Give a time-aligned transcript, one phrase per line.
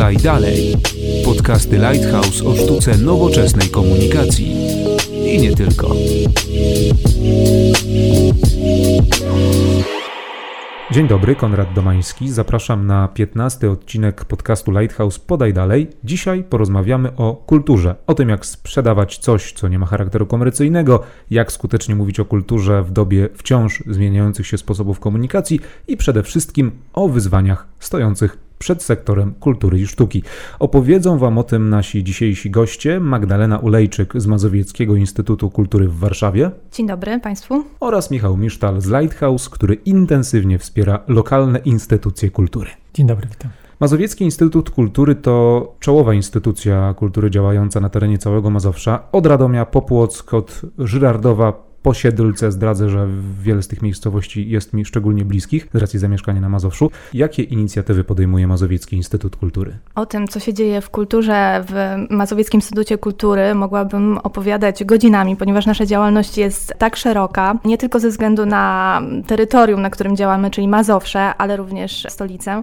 [0.00, 0.76] Podaj dalej.
[1.24, 4.56] Podcasty Lighthouse o sztuce nowoczesnej komunikacji.
[5.24, 5.94] I nie tylko.
[10.90, 12.28] Dzień dobry, Konrad Domański.
[12.28, 15.90] Zapraszam na 15 odcinek podcastu Lighthouse Podaj Dalej.
[16.04, 21.52] Dzisiaj porozmawiamy o kulturze, o tym jak sprzedawać coś, co nie ma charakteru komercyjnego, jak
[21.52, 27.08] skutecznie mówić o kulturze w dobie wciąż zmieniających się sposobów komunikacji i przede wszystkim o
[27.08, 30.22] wyzwaniach stojących przed sektorem kultury i sztuki.
[30.58, 36.50] Opowiedzą Wam o tym nasi dzisiejsi goście Magdalena Ulejczyk z Mazowieckiego Instytutu Kultury w Warszawie.
[36.72, 37.64] Dzień dobry Państwu.
[37.80, 42.70] Oraz Michał Misztal z Lighthouse, który intensywnie wspiera lokalne instytucje kultury.
[42.94, 43.50] Dzień dobry, witam.
[43.80, 49.82] Mazowiecki Instytut Kultury to czołowa instytucja kultury działająca na terenie całego Mazowsza, od Radomia po
[49.82, 53.08] Płock, od Żyrardowa po Siedlce zdradzę, że
[53.42, 56.90] wiele z tych miejscowości jest mi szczególnie bliskich z racji zamieszkania na Mazowszu.
[57.14, 59.78] Jakie inicjatywy podejmuje Mazowiecki Instytut Kultury?
[59.94, 65.66] O tym, co się dzieje w kulturze w Mazowieckim Instytucie Kultury mogłabym opowiadać godzinami, ponieważ
[65.66, 70.68] nasza działalność jest tak szeroka, nie tylko ze względu na terytorium, na którym działamy, czyli
[70.68, 72.62] Mazowsze, ale również stolicę,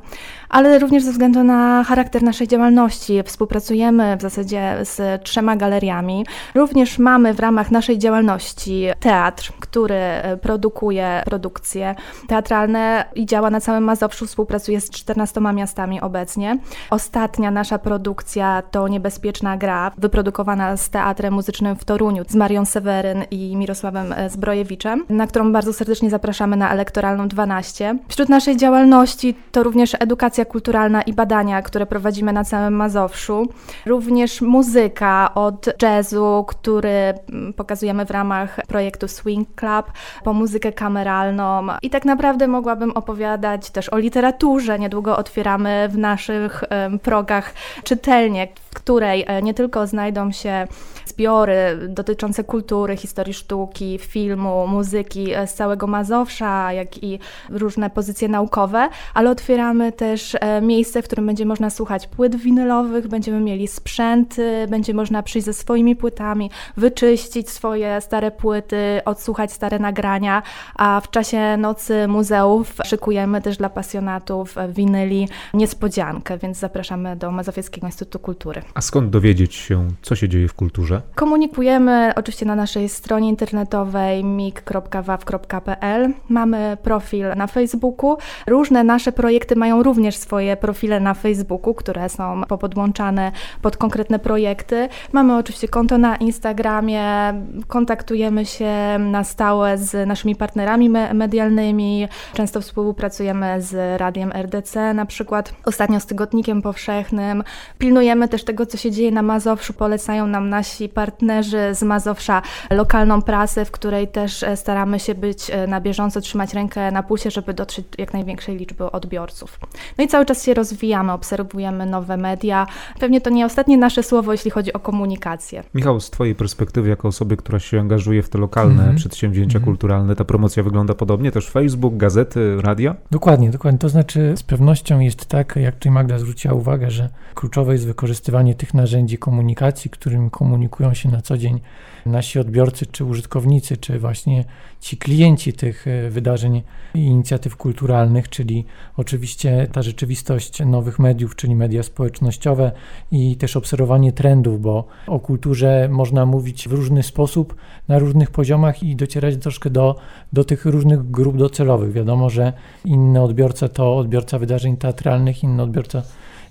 [0.50, 3.24] ale również ze względu na charakter naszej działalności.
[3.24, 6.26] Współpracujemy w zasadzie z trzema galeriami.
[6.56, 11.96] Również mamy w ramach naszej działalności teatr, który e, produkuje produkcje
[12.28, 16.58] teatralne i działa na całym Mazowszu, współpracuje z 14 miastami obecnie.
[16.90, 23.24] Ostatnia nasza produkcja to Niebezpieczna Gra, wyprodukowana z Teatrem Muzycznym w Toruniu z Marią Seweryn
[23.32, 27.96] i Mirosławem e, Zbrojewiczem, na którą bardzo serdecznie zapraszamy na Elektoralną 12.
[28.08, 33.48] Wśród naszej działalności to również edukacja kulturalna i badania, które prowadzimy na całym Mazowszu.
[33.86, 39.92] Również muzyka od jazzu, który mm, pokazujemy w ramach projektu projektu Swing Club,
[40.24, 44.80] po muzykę kameralną i tak naprawdę mogłabym opowiadać też o literaturze.
[44.80, 46.64] Niedługo otwieramy w naszych
[47.04, 50.68] progach czytelnię, w której e, nie tylko znajdą się
[51.06, 57.20] zbiory dotyczące kultury, historii sztuki, filmu, muzyki e, z całego Mazowsza, jak i
[57.50, 63.08] różne pozycje naukowe, ale otwieramy też e, miejsce, w którym będzie można słuchać płyt winylowych,
[63.08, 69.80] będziemy mieli sprzęty, będzie można przyjść ze swoimi płytami, wyczyścić swoje stare płyty, odsłuchać stare
[69.80, 70.44] nagrania,
[70.76, 77.88] a w czasie nocy muzeów szykujemy też dla pasjonatów winyli niespodziankę, więc zapraszamy do Mazowieckiego
[77.88, 78.62] Instytutu Kultury.
[78.74, 81.02] A skąd dowiedzieć się, co się dzieje w kulturze?
[81.16, 86.14] Komunikujemy oczywiście na naszej stronie internetowej mik.waw.pl.
[86.30, 88.18] Mamy profil na Facebooku.
[88.48, 94.90] Różne nasze projekty mają również swoje profile na Facebooku, które są popodłączane pod konkretne projekty.
[95.14, 97.34] Mamy oczywiście konto na Instagramie,
[97.68, 102.08] kontaktujemy się na stałe z naszymi partnerami medialnymi.
[102.34, 107.44] Często współpracujemy z Radiem RDC, na przykład ostatnio z Tygodnikiem Powszechnym.
[107.78, 113.22] Pilnujemy też tego, co się dzieje na Mazowszu, polecają nam nasi partnerzy z Mazowsza lokalną
[113.22, 117.32] prasę, w której też e, staramy się być e, na bieżąco, trzymać rękę na pulsie,
[117.32, 119.60] żeby dotrzeć do jak największej liczby odbiorców.
[119.98, 122.68] No i cały czas się rozwijamy, obserwujemy nowe media.
[123.00, 125.64] Pewnie to nie ostatnie nasze słowo, jeśli chodzi o komunikację.
[125.74, 128.98] Michał, z Twojej perspektywy, jako osoby, która się angażuje w te lokalne mm -hmm.
[128.98, 129.66] przedsięwzięcia mm -hmm.
[129.66, 131.32] kulturalne, ta promocja wygląda podobnie?
[131.32, 132.96] Też Facebook, gazety, radia?
[133.12, 133.80] Dokładnie, dokładnie.
[133.80, 138.56] To znaczy z pewnością jest tak, jak tutaj Magda zwróciła uwagę, że kluczowe jest wykorzystywanie
[138.56, 141.60] tych narzędzi komunikacji, którymi komunikują się na co dzień
[142.08, 144.46] nasi odbiorcy, czy użytkownicy, czy właśnie
[144.80, 146.62] ci klienci tych e, wydarzeń
[146.94, 148.66] i inicjatyw kulturalnych, czyli
[148.98, 152.72] oczywiście ta rzeczywistość nowych mediów, czyli media społecznościowe
[153.12, 157.56] i też obserwowanie trendów, bo o kulturze można mówić w różny sposób,
[157.88, 159.96] na różnych poziomach i docierać troszkę do,
[160.34, 161.92] do tych różnych grup docelowych.
[161.92, 162.54] Wiadomo, że
[162.86, 166.04] inny odbiorca to odbiorca wydarzeń teatralnych, inny odbiorca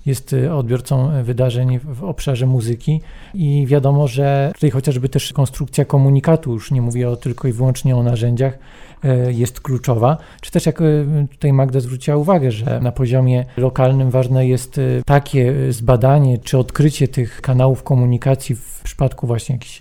[0.06, 3.00] jest y, odbiorcą wydarzeń w obszarze muzyki
[3.34, 7.96] i wiadomo, że tutaj chociażby też konstrukcja komunikatu, już nie mówię o, tylko i wyłącznie
[7.96, 8.58] o narzędziach,
[9.04, 10.16] y, jest kluczowa.
[10.40, 10.82] Czy też jak
[11.30, 17.40] tutaj Magda zwróciła uwagę, że na poziomie lokalnym ważne jest takie zbadanie czy odkrycie tych
[17.40, 19.80] kanałów komunikacji w przypadku właśnie jakichś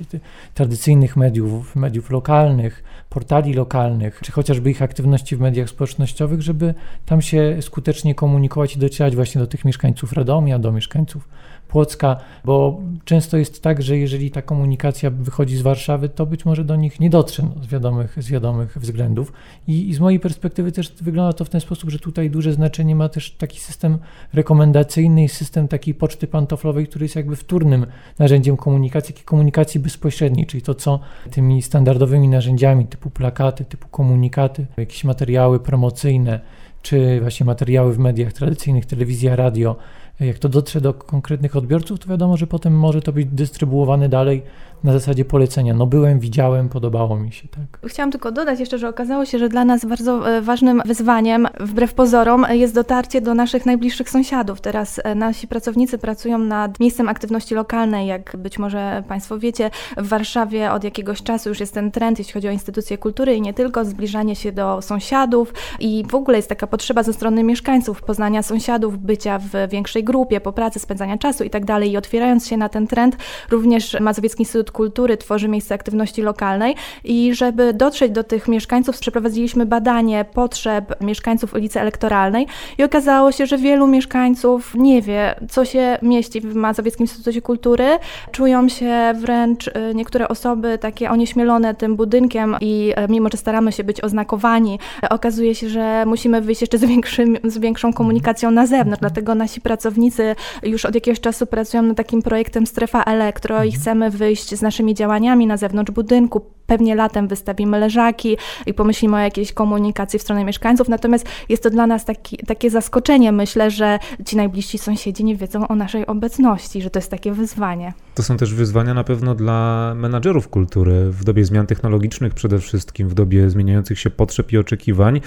[0.54, 6.74] tradycyjnych mediów, mediów lokalnych, portali lokalnych, czy chociażby ich aktywności w mediach społecznościowych, żeby
[7.06, 11.28] tam się skutecznie komunikować i docierać właśnie do tych mieszkańców Radomia, do mieszkańców
[11.68, 16.64] Płocka, bo często jest tak, że jeżeli ta komunikacja wychodzi z Warszawy, to być może
[16.64, 19.34] do nich nie dotrze no, z, wiadomych, z wiadomych względów.
[19.68, 22.96] I, I, z mojej perspektywy też wygląda to w ten sposób, że tutaj duże znaczenie
[22.96, 23.98] ma też taki system
[24.34, 27.86] rekomendacyjny i system takiej poczty pantoflowej, który jest jakby wtórnym
[28.20, 31.00] narzędziem komunikacji, komunikacji bezpośredniej, czyli to, co
[31.32, 36.40] tymi standardowymi narzędziami typu plakaty, typu komunikaty, jakieś materiały promocyjne,
[36.82, 39.76] czy właśnie materiały w mediach tradycyjnych, telewizja, radio,
[40.20, 44.44] jak to dotrze do konkretnych odbiorców, to wiadomo, że potem może to być dystrybuowane dalej
[44.84, 45.74] na zasadzie polecenia.
[45.74, 47.90] No byłem, widziałem, podobało mi się, tak.
[47.90, 51.94] Chciałam tylko dodać jeszcze, że okazało się, że dla nas bardzo e, ważnym wyzwaniem, wbrew
[51.94, 54.62] pozorom, jest dotarcie do naszych najbliższych sąsiadów.
[54.62, 60.08] Teraz e, nasi pracownicy pracują nad miejscem aktywności lokalnej, jak być może Państwo wiecie, w
[60.08, 63.54] Warszawie od jakiegoś czasu już jest ten trend, jeśli chodzi o instytucje kultury i nie
[63.54, 68.44] tylko, zbliżanie się do sąsiadów i w ogóle jest taka potrzeba ze strony mieszkańców poznania
[68.44, 71.92] sąsiadów, bycia w większej grupie, po pracy, spędzania czasu i tak dalej.
[71.92, 73.18] I otwierając się na ten trend,
[73.52, 79.66] również Mazowiecki Instytut Kultury tworzy miejsce aktywności lokalnej i żeby dotrzeć do tych mieszkańców, przeprowadziliśmy
[79.66, 82.48] badanie potrzeb mieszkańców ulicy Elektoralnej
[82.78, 87.86] i okazało się, że wielu mieszkańców nie wie, co się mieści w Mazowieckim Instytucie Kultury.
[88.32, 93.72] Czują się wręcz y, niektóre osoby takie onieśmielone tym budynkiem i y, mimo, że staramy
[93.72, 94.80] się być oznakowani,
[95.10, 99.62] okazuje się, że musimy wyjść jeszcze z, większym, z większą komunikacją na zewnątrz, dlatego nasi
[99.62, 104.62] pracownicy już od jakiegoś czasu pracują nad takim projektem Strefa Elektro i chcemy wyjść z
[104.62, 106.42] naszymi działaniami na zewnątrz budynku.
[106.66, 110.90] Pewnie latem wystawimy leżaki i pomyślimy o jakiejś komunikacji w stronę mieszkańców.
[110.90, 113.32] Natomiast jest to dla nas taki, takie zaskoczenie.
[113.32, 117.94] Myślę, że ci najbliżsi sąsiedzi nie wiedzą o naszej obecności, że to jest takie wyzwanie.
[118.16, 123.10] To są też wyzwania na pewno dla menadżerów kultury w dobie zmian technologicznych, przede wszystkim
[123.10, 125.22] w dobie zmieniających się potrzeb i oczekiwań.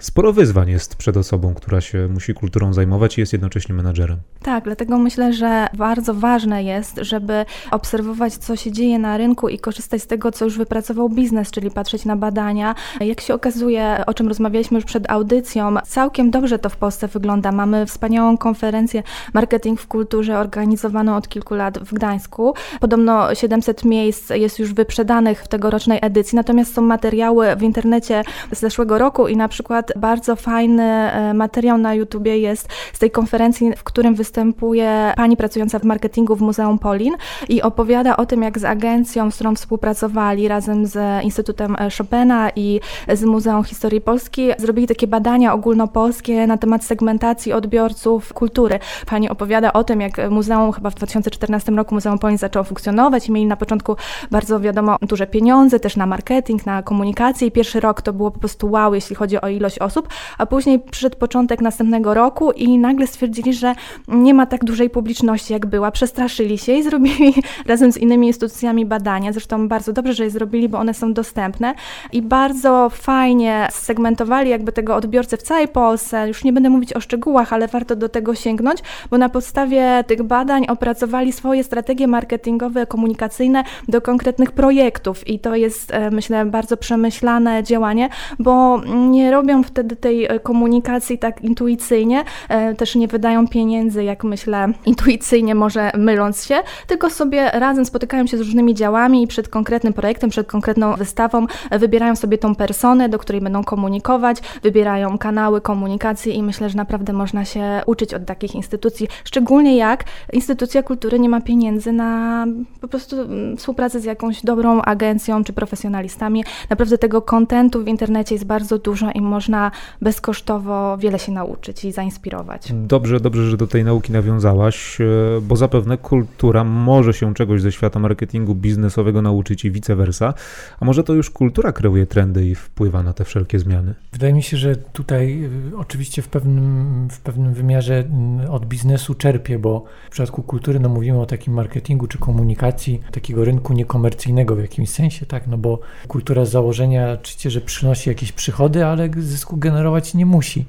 [0.00, 4.18] Sporo wyzwań jest przed osobą, która się musi kulturą zajmować i jest jednocześnie menadżerem.
[4.42, 9.58] Tak, dlatego myślę, że bardzo ważne jest, żeby obserwować, co się dzieje na rynku i
[9.58, 12.74] korzystać z tego, co już wypracował biznes, czyli patrzeć na badania.
[13.00, 17.52] Jak się okazuje, o czym rozmawialiśmy już przed audycją, całkiem dobrze to w Polsce wygląda.
[17.52, 19.02] Mamy wspaniałą konferencję
[19.34, 22.54] Marketing w Kulturze organizowaną od kilku lat w Gdańsku.
[22.80, 28.60] Podobno 700 miejsc jest już wyprzedanych w tegorocznej edycji, natomiast są materiały w internecie z
[28.60, 33.72] zeszłego roku i na przykład bardzo fajny e, materiał na YouTubie jest z tej konferencji,
[33.76, 37.14] w którym występuje pani pracująca w marketingu w Muzeum Polin
[37.48, 42.80] i opowiada o tym, jak z agencją, z którą współpracowali razem z Instytutem Chopina i
[43.08, 48.78] z Muzeum Historii Polski, zrobili takie badania ogólnopolskie na temat segmentacji odbiorców kultury.
[49.06, 53.32] Pani opowiada o tym, jak muzeum chyba w 2014 roku Muzeum Polin zaczęło funkcjonować i
[53.32, 53.96] mieli na początku
[54.30, 58.38] bardzo wiadomo duże pieniądze też na marketing, na komunikację i pierwszy rok to było po
[58.38, 63.06] prostu wow, jeśli chodzi o ilość osób, a później przyszedł początek następnego roku i nagle
[63.06, 63.74] stwierdzili, że
[64.08, 67.34] nie ma tak dużej publiczności jak była, przestraszyli się i zrobili
[67.66, 71.74] razem z innymi instytucjami badania, zresztą bardzo dobrze, że je zrobili, bo one są dostępne.
[72.12, 77.00] I bardzo fajnie segmentowali jakby tego odbiorcę w całej Polsce, już nie będę mówić o
[77.00, 78.78] szczegółach, ale warto do tego sięgnąć,
[79.10, 85.28] bo na podstawie tych badań opracowali swoje strategie marketingowe, komunikacyjne do konkretnych projektów.
[85.28, 91.18] I to jest e, myślę bardzo przemyślane działanie, bo nie robią wtedy tej e, komunikacji
[91.18, 97.50] tak intuicyjnie, e, też nie wydają pieniędzy, jak myślę, intuicyjnie może myląc się, tylko sobie
[97.50, 102.38] razem spotykają się z różnymi działami i przed konkretnym projektem, przed konkretną wystawą wybierają sobie
[102.38, 107.82] tą personę, do której będą komunikować, wybierają kanały komunikacji i myślę, że naprawdę można się
[107.86, 112.46] uczyć od takich instytucji, szczególnie jak instytucja kultury nie ma pieniędzy na
[112.80, 116.44] po prostu mm, współpracę z jakąś dobrą agencją czy profesjonalistami.
[116.70, 119.59] Naprawdę tego kontentu w internecie jest bardzo dużo i można
[120.02, 122.72] bezkosztowo wiele się nauczyć i zainspirować.
[122.72, 125.04] Dobrze, dobrze, że do tej nauki nawiązałaś, e,
[125.42, 130.34] bo zapewne kultura może się czegoś ze świata marketingu biznesowego nauczyć i vice versa,
[130.80, 133.94] a może to już kultura kreuje trendy i wpływa na te wszelkie zmiany?
[134.12, 139.14] Wydaje mi się, że tutaj y, oczywiście w pewnym, w pewnym wymiarze mm, od biznesu
[139.14, 144.56] czerpie, bo w przypadku kultury no mówimy o takim marketingu czy komunikacji, takiego rynku niekomercyjnego
[144.56, 149.10] w jakimś sensie, tak, no bo kultura z założenia oczywiście, że przynosi jakieś przychody, ale
[149.16, 150.66] zysku generować nie musi.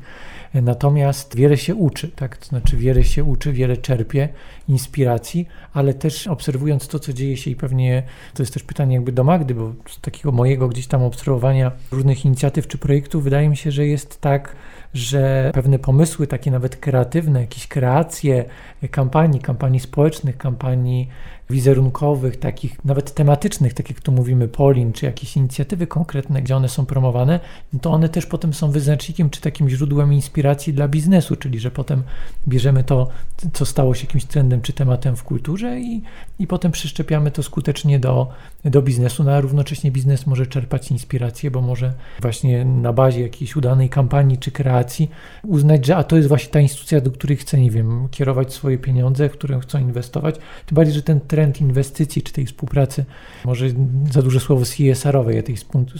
[0.54, 2.38] Natomiast wiele się uczy, tak?
[2.38, 4.30] To znaczy wiele się uczy, wiele czerpie
[4.72, 9.12] inspiracji, ale też obserwując to, co dzieje się i pewnie to jest też pytanie jakby
[9.12, 13.58] do Magdy, bo z takiego mojego gdzieś tam obserwowania różnych inicjatyw czy projektów wydaje mi
[13.58, 14.56] się, że jest tak,
[14.94, 18.46] że pewne pomysły, takie nawet kreatywne, jakieś kreacje
[18.92, 21.08] kampanii, kampanii społecznych, kampanii
[21.52, 26.70] wizerunkowych, takich nawet tematycznych, tak jak tu mówimy Polin, czy jakieś inicjatywy konkretne, gdzie one
[26.70, 27.40] są promowane,
[27.82, 32.04] to one też potem są wyznacznikiem, czy takim źródłem inspiracji dla biznesu, czyli że potem
[32.48, 33.08] bierzemy to,
[33.54, 36.02] co stało się jakimś trendem czy tematem w kulturze i,
[36.40, 38.30] i potem przeszczepiamy to skutecznie do,
[38.66, 43.56] do biznesu, no a równocześnie biznes może czerpać inspirację, bo może właśnie na bazie jakiejś
[43.56, 45.10] udanej kampanii czy kreacji
[45.44, 48.78] uznać, że a to jest właśnie ta instytucja, do której chce, nie wiem, kierować swoje
[48.78, 53.06] pieniądze, w którą chcą inwestować, tym bardziej, że ten trend inwestycji, czy tej współpracy,
[53.46, 53.66] może
[54.12, 55.56] za duże słowo CSR-owej, tej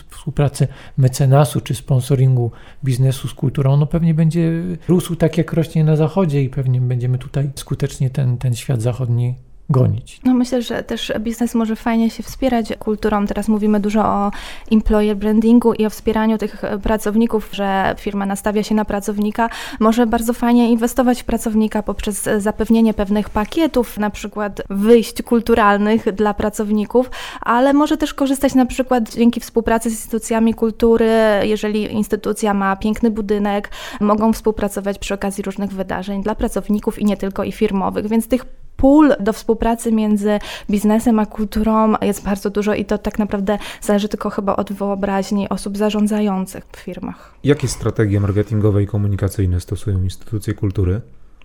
[0.10, 2.52] współpracy mecenasu, czy sponsoringu
[2.84, 4.52] biznesu z kulturą, no pewnie będzie
[4.88, 9.36] rósł tak, jak rośnie na zachodzie i pewnie będziemy tutaj skutecznie ten, ten świat zachodni
[9.70, 10.20] gonić.
[10.26, 13.28] No myślę, że też biznes może fajnie się wspierać kulturą.
[13.28, 14.32] Teraz mówimy dużo o
[14.72, 19.50] employer brandingu i o wspieraniu tych pracowników, że firma nastawia się na pracownika.
[19.80, 26.34] Może bardzo fajnie inwestować w pracownika poprzez zapewnienie pewnych pakietów, na przykład wyjść kulturalnych dla
[26.34, 31.10] pracowników, ale może też korzystać na przykład dzięki współpracy z instytucjami kultury,
[31.42, 37.18] jeżeli instytucja ma piękny budynek, mogą współpracować przy okazji różnych wydarzeń dla pracowników i nie
[37.18, 38.46] tylko i firmowych, więc tych
[38.82, 44.08] pól do współpracy między biznesem a kulturą jest bardzo dużo i to tak naprawdę zależy
[44.08, 47.34] tylko chyba od wyobraźni osób zarządzających w firmach.
[47.44, 51.02] Jakie strategie marketingowe i komunikacyjne stosują instytucje kultury?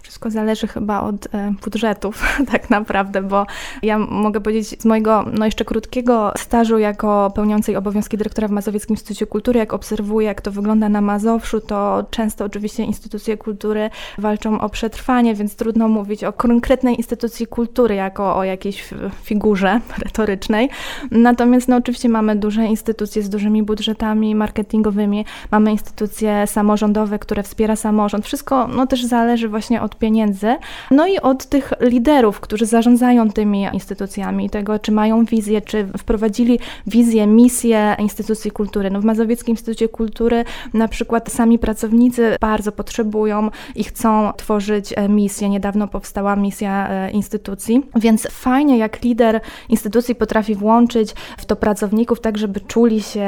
[0.07, 2.23] Wszystko zależy chyba od e, budżetów,
[2.53, 3.47] tak naprawdę, bo
[3.83, 8.95] ja mogę powiedzieć z mojego no jeszcze krótkiego stażu jako pełniącej obowiązki dyrektora w Mazowieckim
[8.95, 14.61] Instytucie Kultury, jak obserwuję, jak to wygląda na Mazowszu, to często oczywiście instytucje kultury walczą
[14.61, 18.85] o przetrwanie, więc trudno mówić o konkretnej instytucji kultury jako o jakiejś
[19.23, 20.69] figurze retorycznej.
[21.11, 27.77] Natomiast no oczywiście mamy duże instytucje z dużymi budżetami marketingowymi, mamy instytucje samorządowe, które wspiera
[27.77, 28.25] samorząd.
[28.25, 30.57] Wszystko no też zależy właśnie od pieniędzy,
[30.91, 36.59] no i od tych liderów, którzy zarządzają tymi instytucjami, tego, czy mają wizję, czy wprowadzili
[36.87, 38.91] wizję, misję instytucji kultury.
[38.91, 45.09] No w Mazowieckim Instytucie Kultury na przykład sami pracownicy bardzo potrzebują i chcą tworzyć e,
[45.09, 45.49] misję.
[45.49, 52.21] Niedawno powstała misja e, instytucji, więc fajnie, jak lider instytucji potrafi włączyć w to pracowników,
[52.21, 53.21] tak żeby czuli się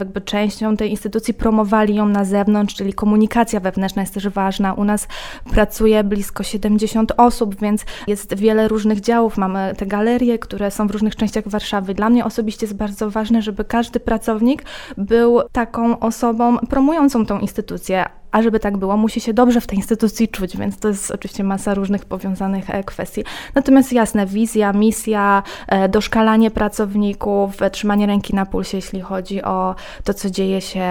[0.00, 4.74] jakby częścią tej instytucji, promowali ją na zewnątrz, czyli komunikacja wewnętrzna jest też ważna.
[4.74, 5.08] U nas
[5.50, 9.36] pracuje blisko 70 osób, więc jest wiele różnych działów.
[9.36, 11.94] Mamy te galerie, które są w różnych częściach Warszawy.
[11.94, 14.64] Dla mnie osobiście jest bardzo ważne, żeby każdy pracownik
[14.96, 19.78] był taką osobą promującą tą instytucję, a żeby tak było, musi się dobrze w tej
[19.78, 23.24] instytucji czuć, więc to jest oczywiście masa różnych powiązanych e, kwestii.
[23.54, 30.14] Natomiast jasne, wizja, misja, e, doszkalanie pracowników, trzymanie ręki na pulsie, jeśli chodzi o to,
[30.14, 30.82] co dzieje się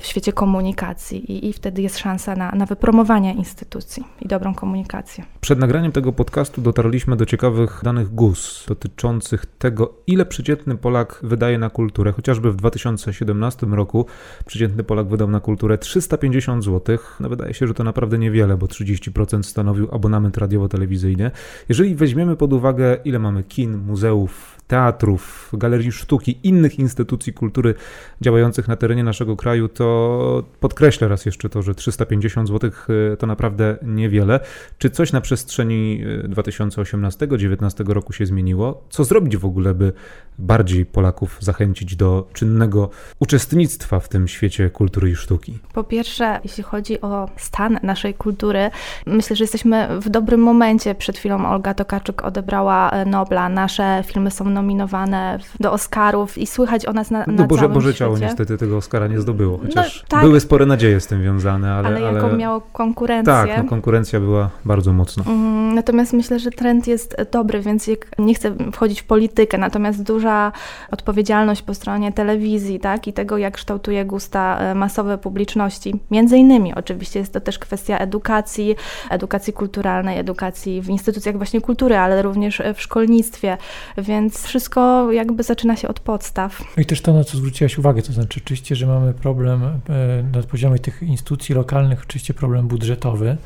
[0.00, 5.24] w świecie komunikacji i, i wtedy jest szansa na, na wypromowanie instytucji i dobrą komunikację.
[5.40, 11.58] Przed nagraniem tego podcastu dotarliśmy do ciekawych danych GUS dotyczących tego, ile przeciętny Polak wydaje
[11.58, 12.12] na kulturę.
[12.12, 14.06] Chociażby w 2017 roku
[14.46, 18.66] przeciętny Polak wydał na kulturę 350 zł no wydaje się, że to naprawdę niewiele, bo
[18.66, 21.30] 30% stanowił abonament radiowo-telewizyjny.
[21.68, 27.74] Jeżeli weźmiemy pod uwagę, ile mamy kin, muzeów, teatrów, galerii sztuki, innych instytucji kultury
[28.20, 33.26] działających na terenie naszego kraju, to podkreślę raz jeszcze to, że 350 zł y, to
[33.26, 34.40] naprawdę niewiele.
[34.78, 38.84] Czy coś na przestrzeni 2018-2019 y, roku się zmieniło?
[38.90, 39.92] Co zrobić w ogóle, by
[40.38, 45.58] bardziej Polaków zachęcić do czynnego uczestnictwa w tym świecie kultury i sztuki?
[45.72, 48.70] Po pierwsze, jeśli chodzi o stan naszej kultury,
[49.06, 50.94] myślę, że jesteśmy w dobrym momencie.
[50.94, 53.48] Przed chwilą Olga Tokarczuk odebrała e, Nobla.
[53.48, 57.88] Nasze filmy są nominowane do Oscarów i słychać o nas na, na no Boże, Boże
[57.88, 57.98] świecie.
[57.98, 60.20] ciało niestety tego Oscara nie zdobyło, No, chociaż tak.
[60.20, 61.88] były spore nadzieje z tym związane, ale...
[61.88, 62.36] Ale, jaką ale...
[62.36, 63.32] miało konkurencję.
[63.32, 65.24] Tak, no, konkurencja była bardzo mocna.
[65.26, 70.52] Mm, Natomiast myślę, że trend jest dobry, więc nie chcę wchodzić w politykę, natomiast duża
[70.90, 76.00] odpowiedzialność po stronie telewizji, tak, i tego, jak kształtuje gusta e, masowe publiczności.
[76.10, 78.76] Między innymi, oczywiście jest to też kwestia edukacji,
[79.10, 83.58] edukacji kulturalnej, edukacji w instytucjach właśnie kultury, ale również w szkolnictwie,
[83.98, 86.60] więc wszystko jakby zaczyna się od podstaw.
[86.76, 90.22] No i też to, na co zwróciłaś uwagę, to znaczy oczywiście, że mamy problem e,
[90.32, 93.36] na poziomie tych instytucji lokalnych, oczywiście problem budżetowy,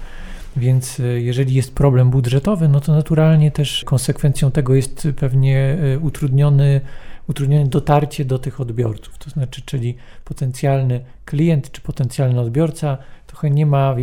[0.56, 5.98] więc e, jeżeli jest problem budżetowy, no to naturalnie też konsekwencją tego jest pewnie e,
[5.98, 6.80] utrudniony,
[7.28, 9.18] utrudnione dotarcie do tych odbiorców.
[9.18, 13.96] To znaczy, czyli potencjalny klient czy potencjalny odbiorca trochę nie ma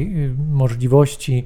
[0.50, 1.46] możliwości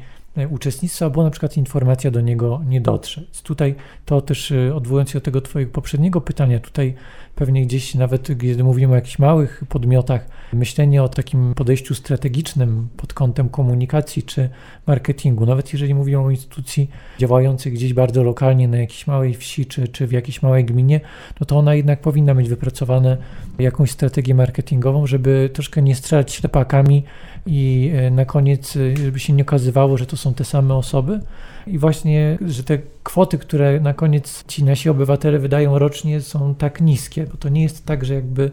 [0.49, 3.21] uczestnictwa, bo na przykład informacja do niego nie dotrze.
[3.43, 6.95] Tutaj to też odwołując się do tego Twojego poprzedniego pytania, tutaj
[7.35, 13.13] pewnie gdzieś nawet, kiedy mówimy o jakichś małych podmiotach, myślenie o takim podejściu strategicznym pod
[13.13, 14.49] kątem komunikacji czy
[14.87, 19.87] marketingu, nawet jeżeli mówimy o instytucji działającej gdzieś bardzo lokalnie na jakiejś małej wsi czy,
[19.87, 20.99] czy w jakiejś małej gminie,
[21.39, 23.17] no to ona jednak powinna mieć wypracowane
[23.59, 27.03] jakąś strategię marketingową, żeby troszkę nie strzelać ślepakami
[27.45, 31.19] i e, na koniec, e, żeby się nie okazywało, że to są te same osoby.
[31.67, 36.81] I właśnie, że te kwoty, które na koniec ci nasi obywatele wydają rocznie są tak
[36.81, 38.51] niskie, bo to nie jest tak, że jakby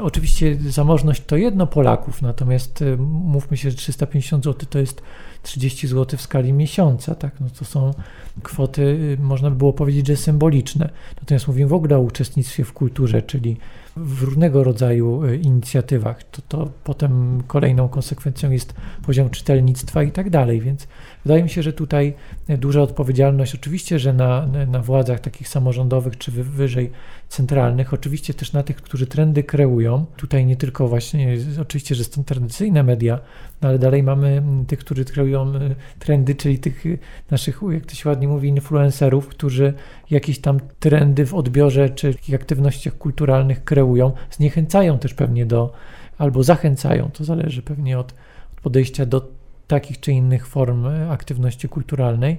[0.00, 5.02] oczywiście zamożność to jedno Polaków, natomiast y, mówmy się, że 350 zł to jest
[5.42, 7.94] 30 zł w skali miesiąca, tak, no to są
[8.42, 10.90] kwoty, y, można by było powiedzieć, że symboliczne.
[11.20, 13.56] Natomiast mówimy w ogóle o uczestnictwie w kulturze, czyli
[13.96, 18.74] w różnego rodzaju y, inicjatywach, to, to potem kolejną konsekwencją jest
[19.06, 20.88] poziom czytelnictwa i tak dalej, więc
[21.24, 22.14] wydaje mi się, że tutaj
[22.48, 26.90] duża odpowiedzialność, oczywiście, że na, na władzach takich samorządowych czy wyżej
[27.28, 30.06] centralnych, oczywiście też na tych, którzy trendy kreują.
[30.16, 33.18] Tutaj nie tylko właśnie, oczywiście, że są tradycyjne media,
[33.62, 36.84] no ale dalej mamy tych, którzy kreują y, trendy, czyli tych
[37.30, 39.74] naszych, jak to się ładnie mówi, influencerów, którzy
[40.10, 45.72] jakieś tam trendy w odbiorze czy w aktywnościach kulturalnych kreują, zniechęcają też pewnie do,
[46.18, 48.14] albo zachęcają, to zależy pewnie od,
[48.52, 49.39] od podejścia do
[49.70, 52.38] takich czy innych form aktywności kulturalnej.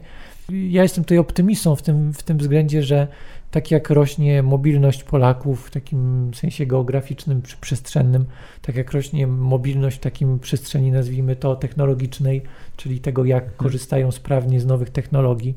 [0.50, 3.07] Ja jestem tutaj optymistą w tym, w tym względzie, że
[3.51, 8.25] tak jak rośnie mobilność Polaków w takim sensie geograficznym czy przestrzennym,
[8.61, 12.41] tak jak rośnie mobilność w takim przestrzeni, nazwijmy to technologicznej,
[12.77, 15.55] czyli tego, jak korzystają sprawnie z nowych technologii,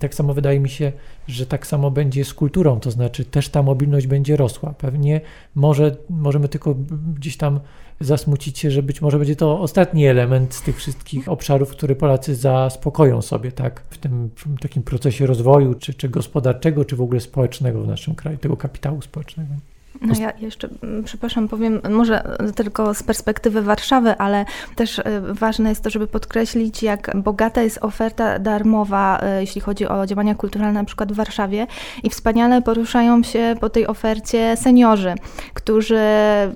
[0.00, 0.92] tak samo wydaje mi się,
[1.28, 4.74] że tak samo będzie z kulturą, to znaczy też ta mobilność będzie rosła.
[4.78, 5.20] Pewnie
[5.54, 6.74] może, możemy tylko
[7.14, 7.60] gdzieś tam
[8.00, 12.34] zasmucić się, że być może będzie to ostatni element z tych wszystkich obszarów, które Polacy
[12.34, 17.82] zaspokoją sobie tak, w tym takim procesie rozwoju, czy, czy gospodarczego, czy w ogóle społecznego
[17.82, 19.54] w naszym kraju, tego kapitału społecznego.
[20.00, 24.44] No ja jeszcze, mm, przepraszam, powiem może tylko z perspektywy Warszawy, ale
[24.76, 29.88] też e, ważne jest to, żeby podkreślić, jak bogata jest oferta darmowa, e, jeśli chodzi
[29.88, 31.66] o działania kulturalne, na przykład w Warszawie
[32.02, 35.14] i wspaniale poruszają się po tej ofercie seniorzy,
[35.54, 36.00] którzy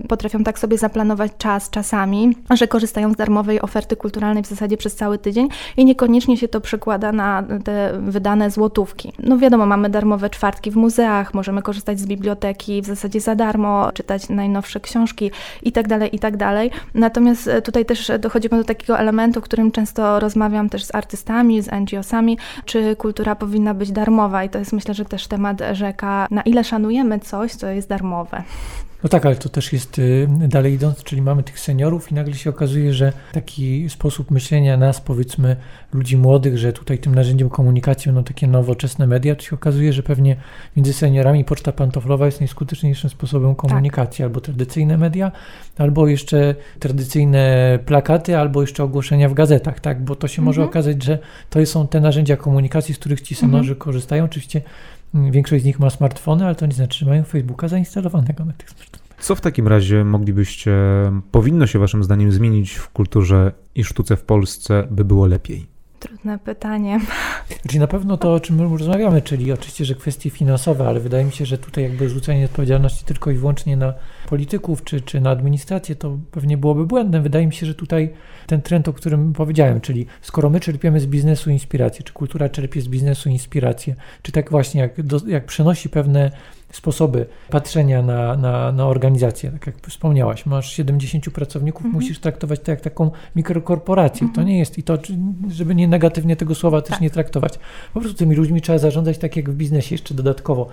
[0.08, 4.94] potrafią tak sobie zaplanować czas czasami, że korzystają z darmowej oferty kulturalnej w zasadzie przez
[4.94, 9.12] cały tydzień i niekoniecznie się to przekłada na te wydane złotówki.
[9.18, 13.34] No wiadomo, mamy darmowe czwartki w muzeach, możemy korzystać z biblioteki w zasadzie za za
[13.34, 15.30] darmo, czytać najnowsze książki
[15.62, 16.38] itd., tak itd.
[16.38, 21.62] Tak Natomiast e, tutaj też dochodzimy do takiego elementu, którym często rozmawiam też z artystami,
[21.62, 26.26] z NGO-sami, czy kultura powinna być darmowa i to jest myślę, że też temat rzeka,
[26.30, 28.42] na ile szanujemy coś, co jest darmowe.
[29.02, 32.34] No tak, ale to też jest y, dalej idąc, czyli mamy tych seniorów i nagle
[32.34, 35.56] się okazuje, że taki sposób myślenia nas, powiedzmy,
[35.92, 40.02] ludzi młodych, że tutaj tym narzędziem komunikacji będą takie nowoczesne media, to się okazuje, że
[40.02, 40.36] pewnie
[40.76, 44.24] między seniorami poczta pantoflowa jest najskuteczniejszym sposobem komunikacji, tak.
[44.24, 45.32] albo tradycyjne media,
[45.78, 50.46] albo jeszcze tradycyjne plakaty, albo jeszcze ogłoszenia w gazetach, tak, bo to się mhm.
[50.46, 51.18] może okazać, że
[51.50, 53.78] to są te narzędzia komunikacji, z których ci seniorzy mhm.
[53.78, 54.24] korzystają.
[54.24, 54.62] Oczywiście
[55.14, 58.70] Większość z nich ma smartfony, ale to nie znaczy, że mają Facebooka zainstalowanego na tych
[58.70, 59.10] smartfonach.
[59.20, 60.72] Co w takim razie moglibyście,
[61.30, 65.66] powinno się Waszym zdaniem zmienić w kulturze i sztuce w Polsce, by było lepiej?
[66.00, 67.00] Trudne pytanie.
[67.68, 71.24] Czyli na pewno to, o czym my rozmawiamy, czyli oczywiście, że kwestie finansowe, ale wydaje
[71.24, 73.94] mi się, że tutaj jakby rzucenie odpowiedzialności tylko i wyłącznie na
[74.30, 77.22] polityków czy, czy na administrację, to pewnie byłoby błędem.
[77.22, 78.12] Wydaje mi się, że tutaj
[78.46, 82.80] ten trend, o którym powiedziałem, czyli skoro my czerpiemy z biznesu inspirację, czy kultura czerpie
[82.80, 86.30] z biznesu inspirację, czy tak właśnie jak, do, jak przenosi pewne
[86.72, 89.50] sposoby patrzenia na, na, na organizację.
[89.50, 92.02] Tak jak wspomniałaś, masz 70 pracowników, mhm.
[92.02, 94.26] musisz traktować to jak taką mikrokorporację.
[94.26, 94.34] Mhm.
[94.34, 94.98] To nie jest i to,
[95.50, 97.00] żeby nie negatywnie tego słowa też tak.
[97.00, 97.58] nie traktować.
[97.94, 100.68] Po prostu tymi ludźmi trzeba zarządzać tak jak w biznesie jeszcze dodatkowo.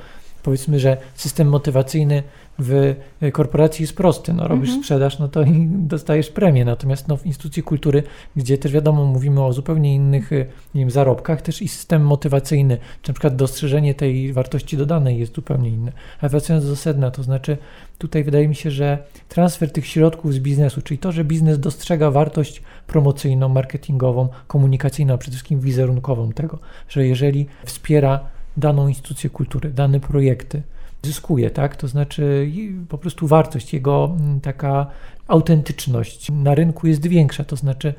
[0.47, 2.23] Powiedzmy, że system motywacyjny
[2.59, 2.95] w
[3.33, 4.33] korporacji jest prosty.
[4.33, 4.83] No, robisz mhm.
[4.83, 6.65] sprzedaż, no to i dostajesz premię.
[6.65, 8.03] Natomiast no, w instytucji kultury,
[8.35, 10.31] gdzie też wiadomo, mówimy o zupełnie innych
[10.75, 15.35] nie wiem, zarobkach, też i system motywacyjny, czy na przykład dostrzeżenie tej wartości dodanej jest
[15.35, 15.91] zupełnie inne.
[16.21, 17.57] A wracając do sedna, to znaczy
[17.97, 18.97] tutaj wydaje mi się, że
[19.29, 25.17] transfer tych środków z biznesu, czyli to, że biznes dostrzega wartość promocyjną, marketingową, komunikacyjną, a
[25.17, 30.61] przede wszystkim wizerunkową tego, że jeżeli wspiera daną instytucję kultury, dane projekty,
[31.03, 31.75] zyskuje, tak?
[31.75, 32.51] To znaczy
[32.89, 34.87] po prostu wartość, jego mm, taka
[35.27, 37.93] autentyczność na rynku jest większa, to znaczy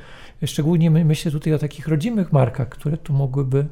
[0.46, 3.66] szczególnie my, myślę tutaj o takich rodzimych markach, które tu mogłyby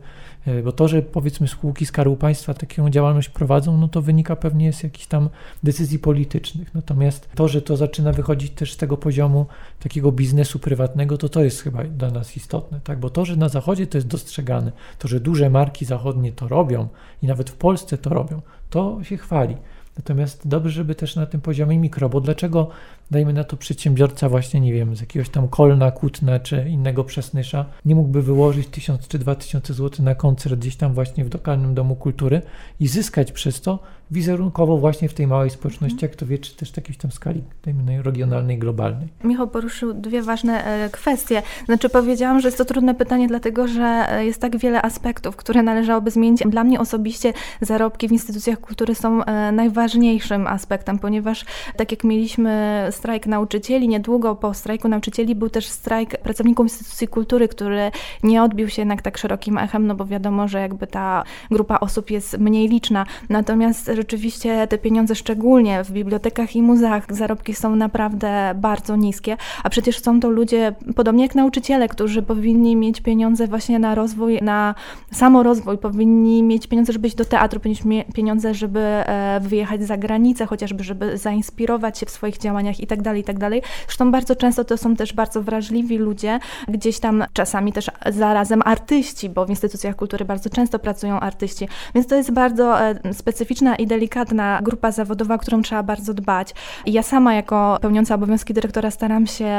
[0.65, 4.83] bo to, że powiedzmy spółki Skarbu Państwa taką działalność prowadzą, no to wynika pewnie z
[4.83, 5.29] jakichś tam
[5.63, 6.75] decyzji politycznych.
[6.75, 9.47] Natomiast to, że to zaczyna wychodzić też z tego poziomu
[9.81, 13.01] takiego biznesu prywatnego, to to jest chyba dla nas istotne, tak?
[13.01, 16.89] Bo to, że na Zachodzie to jest dostrzegane, to, że duże marki zachodnie to robią
[17.23, 19.57] i nawet w Polsce to robią, to się chwali.
[19.97, 22.69] Natomiast dobrze, żeby też na tym poziomie mikro, bo dlaczego
[23.11, 27.65] dajmy na to przedsiębiorca właśnie, nie wiem, z jakiegoś tam Kolna, Kutna czy innego Przesnysza,
[27.85, 31.97] nie mógłby wyłożyć 1000 czy 2000 zł na koncert gdzieś tam właśnie w lokalnym domu
[31.97, 32.43] kultury
[32.81, 33.79] i zyskać przez to
[34.11, 37.43] wizerunkowo właśnie w tej małej społeczności, jak to wie, czy też w jakiejś tam skali
[37.65, 39.09] dajmy regionalnej, globalnej.
[39.25, 41.43] Michał poruszył dwie ważne e, kwestie.
[41.67, 45.63] Znaczy powiedziałam, że jest to trudne pytanie, dlatego że e, jest tak wiele aspektów, które
[45.63, 46.43] należałoby zmienić.
[46.47, 51.45] Dla mnie osobiście zarobki w instytucjach kultury są e, najważniejszym aspektem, ponieważ
[51.77, 57.49] tak jak mieliśmy strajk nauczycieli, niedługo po strajku nauczycieli był też strajk pracowników instytucji kultury,
[57.49, 57.91] który
[58.23, 62.11] nie odbił się jednak tak szerokim echem, no bo wiadomo, że jakby ta grupa osób
[62.11, 63.07] jest mniej liczna.
[63.29, 69.71] Natomiast rzeczywiście te pieniądze, szczególnie w bibliotekach i muzeach, zarobki są naprawdę bardzo niskie, a
[69.71, 74.75] przecież są to ludzie, podobnie jak nauczyciele, którzy powinni mieć pieniądze właśnie na rozwój, na
[75.13, 79.97] samorozwój, powinni mieć pieniądze, żeby iść do teatru, powinni mieć pieniądze, żeby e, wyjechać za
[79.97, 83.63] granicę, chociażby, żeby zainspirować się w swoich działaniach i tak dalej, i tak dalej.
[83.87, 89.29] Zresztą bardzo często to są też bardzo wrażliwi ludzie, gdzieś tam czasami też zarazem artyści,
[89.29, 93.87] bo w instytucjach kultury bardzo często pracują artyści, więc to jest bardzo e, specyficzna i
[93.87, 96.55] delikatna grupa zawodowa, którą trzeba bardzo dbać.
[96.87, 99.51] I ja sama jako pełniąca obowiązki dyrektora staram się,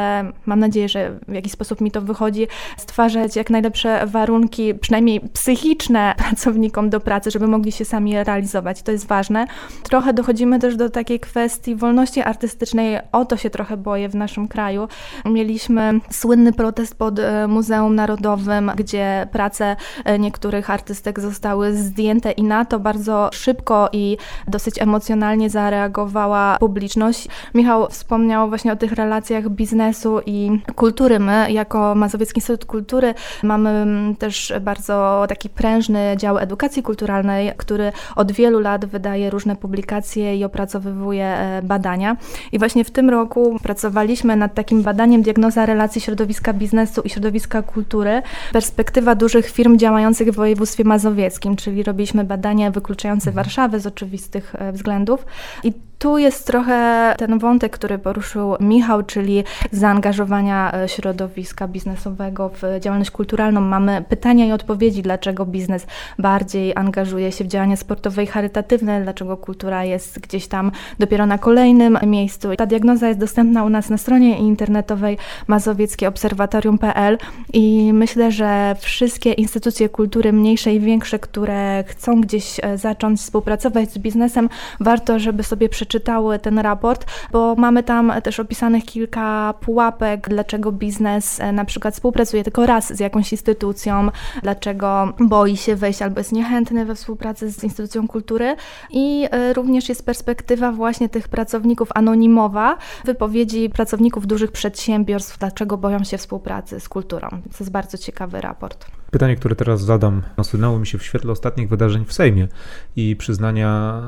[0.46, 6.14] mam nadzieję, że w jakiś sposób mi to wychodzi, stwarzać jak najlepsze warunki, przynajmniej psychiczne
[6.28, 8.82] pracownikom do pracy, żeby mogli się sami realizować.
[8.82, 9.48] To jest ważne.
[9.84, 12.98] Trochę dochodzimy też do takiej kwestii wolności artystycznej.
[13.18, 14.88] O to się trochę boję w naszym kraju.
[15.26, 19.76] Mieliśmy słynny protest pod e, Muzeum Narodowym, gdzie prace
[20.06, 27.28] e, niektórych artystek zostały zdjęte i na to bardzo szybko i dosyć emocjonalnie zareagowała publiczność.
[27.54, 31.20] Michał wspomniał właśnie o tych relacjach biznesu i kultury.
[31.20, 37.92] My, jako Mazowiecki Instytut Kultury, mamy mm, też bardzo taki prężny dział edukacji kulturalnej, który
[38.16, 42.18] od wielu lat wydaje różne publikacje i opracowywuje e, badania.
[42.52, 47.62] I właśnie w tym roku pracowaliśmy nad takim badaniem diagnoza relacji środowiska biznesu i środowiska
[47.62, 48.22] kultury,
[48.54, 53.36] perspektywa dużych firm działających w województwie mazowieckim, czyli robiliśmy badania wykluczające mhm.
[53.36, 55.26] Warszawę z oczywistych e, względów.
[55.64, 62.62] I tu jest trochę ten wątek, który poruszył Michał, czyli zaangażowania e, środowiska biznesowego w
[62.80, 63.62] działalność kulturalną.
[63.62, 65.88] Mamy pytania i odpowiedzi, dlaczego biznes
[66.20, 71.38] bardziej angażuje się w działania sportowe i charytatywne, dlaczego kultura jest gdzieś tam dopiero na
[71.38, 72.56] kolejnym miejscu.
[72.58, 77.18] Ta diagnoza jest dostępna u nas na stronie internetowej mazowieckieobserwatorium.pl
[77.54, 83.92] i myślę, że wszystkie instytucje kultury, mniejsze i większe, które chcą gdzieś e, zacząć współpracować
[83.92, 89.54] z biznesem, warto, żeby sobie przeczytać przeczytały ten raport, bo mamy tam też opisanych kilka
[89.62, 94.10] pułapek, dlaczego biznes e, na przykład współpracuje tylko raz z jakąś instytucją,
[94.44, 98.56] dlaczego boi się wejść albo jest niechętny we współpracy z instytucją kultury
[98.90, 106.04] i e, również jest perspektywa właśnie tych pracowników anonimowa, wypowiedzi pracowników dużych przedsiębiorstw, dlaczego boją
[106.04, 107.30] się współpracy z kulturą.
[107.30, 108.86] To jest bardzo ciekawy raport.
[109.12, 112.48] Pytanie, które teraz zadam, nasunęło mi się w świetle ostatnich wydarzeń w Sejmie
[112.96, 114.02] i przyznania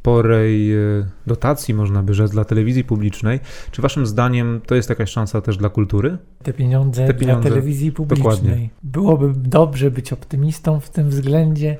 [0.00, 0.78] sporej e,
[1.26, 3.40] dotacji, można by rzec, dla telewizji publicznej.
[3.70, 6.18] Czy waszym zdaniem to jest jakaś szansa też dla kultury?
[6.42, 8.24] Te pieniądze, Te pieniądze dla telewizji publicznej.
[8.24, 8.68] Dokładnie.
[8.82, 11.78] Byłoby dobrze być optymistą w tym względzie,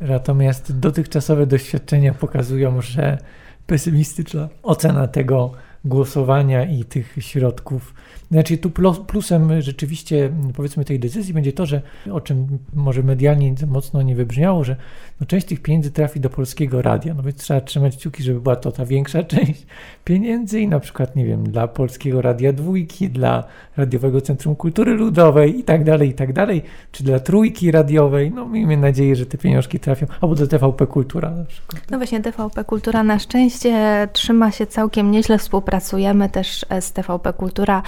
[0.00, 3.18] natomiast dotychczasowe doświadczenia pokazują, że
[3.66, 5.52] pesymistyczna ocena tego
[5.84, 7.94] głosowania i tych środków
[8.30, 8.70] znaczy tu
[9.06, 14.64] plusem rzeczywiście powiedzmy tej decyzji będzie to, że o czym może medialnie mocno nie wybrzmiało,
[14.64, 14.76] że
[15.20, 18.56] no część tych pieniędzy trafi do polskiego radia, no więc trzeba trzymać kciuki, żeby była
[18.56, 19.66] to ta większa część
[20.04, 23.44] pieniędzy i na przykład, nie wiem, dla Polskiego Radia Dwójki, dla
[23.76, 26.62] Radiowego Centrum Kultury Ludowej i tak dalej, i tak dalej,
[26.92, 31.30] czy dla Trójki Radiowej, no miejmy nadzieję, że te pieniążki trafią, albo do TVP Kultura
[31.30, 31.82] na przykład.
[31.90, 37.82] No właśnie, TVP Kultura na szczęście trzyma się całkiem nieźle, współpracujemy też z TVP Kultura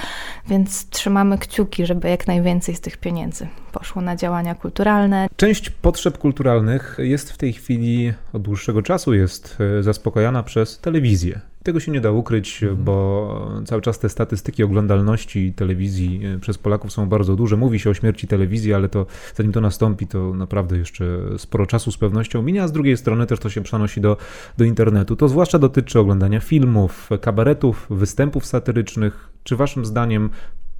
[0.48, 5.28] więc trzymamy kciuki, żeby jak najwięcej z tych pieniędzy poszło na działania kulturalne.
[5.36, 11.40] Część potrzeb kulturalnych jest w tej chwili od dłuższego czasu jest e, zaspokajana przez telewizję.
[11.62, 12.85] Tego się nie da ukryć, mhm.
[12.85, 17.57] bo cały czas te statystyki oglądalności telewizji e, przez Polaków są bardzo duże.
[17.57, 21.05] Mówi się o śmierci telewizji, ale to zanim to nastąpi, to naprawdę jeszcze
[21.38, 24.16] sporo czasu z pewnością minie, a z drugiej strony też to się przenosi do,
[24.59, 25.16] do internetu.
[25.16, 29.29] To zwłaszcza dotyczy oglądania filmów, kabaretów, występów satyrycznych.
[29.44, 30.31] Czy waszym zdaniem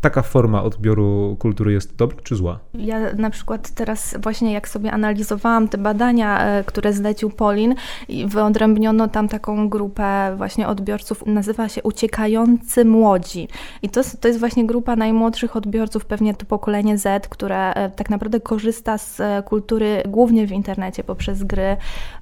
[0.02, 2.58] taka forma odbioru kultury jest dobra czy zła?
[2.74, 7.74] Ja na przykład teraz właśnie jak sobie analizowałam te badania, e, które zlecił Polin
[8.26, 13.48] wyodrębniono tam taką grupę właśnie odbiorców, nazywa się Uciekający Młodzi.
[13.82, 18.10] I to, to jest właśnie grupa najmłodszych odbiorców, pewnie to pokolenie Z, które e, tak
[18.10, 21.76] naprawdę korzysta z e, kultury głównie w internecie poprzez gry,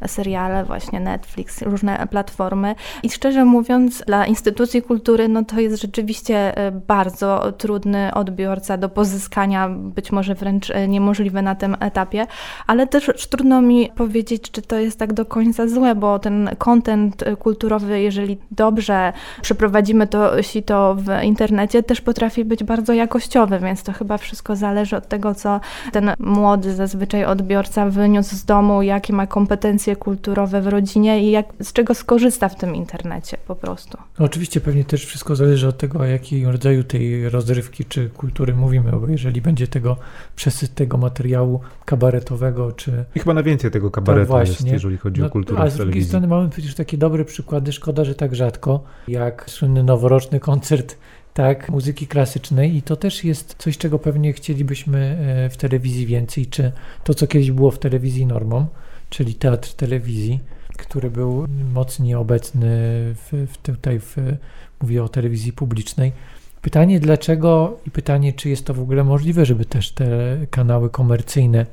[0.06, 2.74] seriale, właśnie Netflix, różne platformy.
[3.02, 6.54] I szczerze mówiąc, dla instytucji kultury, no to jest rzeczywiście
[6.88, 12.26] bardzo trudny odbiorca do pozyskania, być może wręcz e, niemożliwe na tym etapie,
[12.66, 17.22] ale też trudno mi powiedzieć, czy to jest tak do końca złe, bo ten kontent
[17.22, 23.82] e, kulturowy, jeżeli dobrze przeprowadzimy to sito w internecie, też potrafi być bardzo jakościowy, więc
[23.82, 25.60] to chyba wszystko zależy od tego, co
[25.92, 31.46] ten młody zazwyczaj odbiorca wyniósł z domu, jakie ma kompetencje kulturowe w rodzinie i jak,
[31.60, 33.98] z czego skorzysta w tym internecie po prostu.
[34.18, 38.54] No oczywiście pewnie też wszystko zależy od tego, o jakim rodzaju tej rozrywki czy kultury
[38.54, 39.96] mówimy, bo jeżeli będzie tego
[40.36, 43.04] przesyt tego materiału kabaretowego, czy...
[43.14, 45.76] I chyba na więcej tego kabaretu tak jest, jeżeli chodzi no, o kulturę A z
[45.76, 50.96] drugiej strony mamy przecież takie dobre przykłady, szkoda, że tak rzadko, jak słynny noworoczny koncert
[51.34, 56.46] tak, muzyki klasycznej i to też jest coś, czego pewnie chcielibyśmy e, w telewizji więcej,
[56.46, 56.72] czy
[57.04, 58.66] to, co kiedyś było w telewizji normą,
[59.10, 60.40] czyli teatr telewizji,
[60.78, 62.68] który był mocniej obecny
[63.14, 64.16] w, w tutaj, w,
[64.82, 66.12] mówię o telewizji publicznej,
[66.62, 70.06] Pytanie dlaczego i pytanie, czy jest to w ogóle możliwe, żeby też te
[70.50, 71.66] kanały komercyjne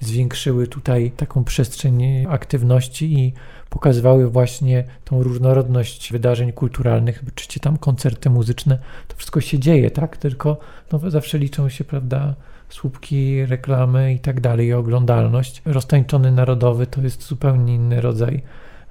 [0.00, 3.32] zwiększyły tutaj taką przestrzeń aktywności i
[3.70, 10.16] pokazywały właśnie tą różnorodność wydarzeń kulturalnych, czy tam koncerty muzyczne, to wszystko się dzieje, tak?
[10.16, 10.58] Tylko
[10.92, 12.34] no, zawsze liczą się, prawda,
[12.68, 15.62] słupki, reklamy i tak dalej, oglądalność.
[15.64, 18.42] Roztańczony narodowy to jest zupełnie inny rodzaj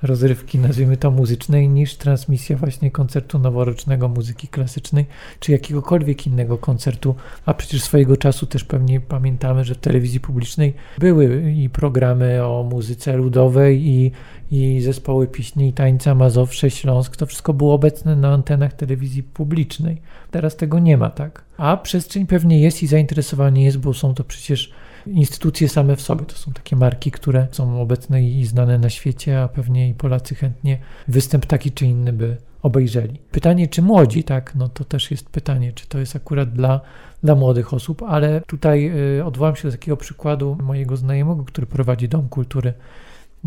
[0.02, 5.06] rozrywki, nazwijmy to muzycznej, niż transmisja właśnie koncertu noworocznego muzyki klasycznej,
[5.40, 7.16] czy jakiegokolwiek innego koncertu.
[7.46, 12.64] A przecież swojego czasu też pewnie pamiętamy, że w telewizji publicznej były i programy o
[12.64, 14.12] muzyce ludowej, i,
[14.52, 17.16] i zespoły piśni i tańca Mazowsze, Śląsk.
[17.18, 20.02] To wszystko było obecne na antenach telewizji publicznej.
[20.32, 21.44] Teraz tego nie ma, tak?
[21.58, 24.72] A przestrzeń pewnie jest i zainteresowanie jest, bo są to przecież
[25.08, 26.26] instytucje same w sobie.
[26.26, 30.36] To są takie marki, które są obecne i znane na świecie, a pewnie i Polacy
[30.36, 33.20] chętnie występ taki czy inny by obejrzeli.
[33.32, 36.82] Pytanie, czy młodzi, tak, no to też jest pytanie, czy to jest akurat dla,
[37.24, 42.10] dla młodych osób, ale tutaj y, odwołam się do takiego przykładu mojego znajomego, który prowadzi
[42.10, 42.74] Dom Kultury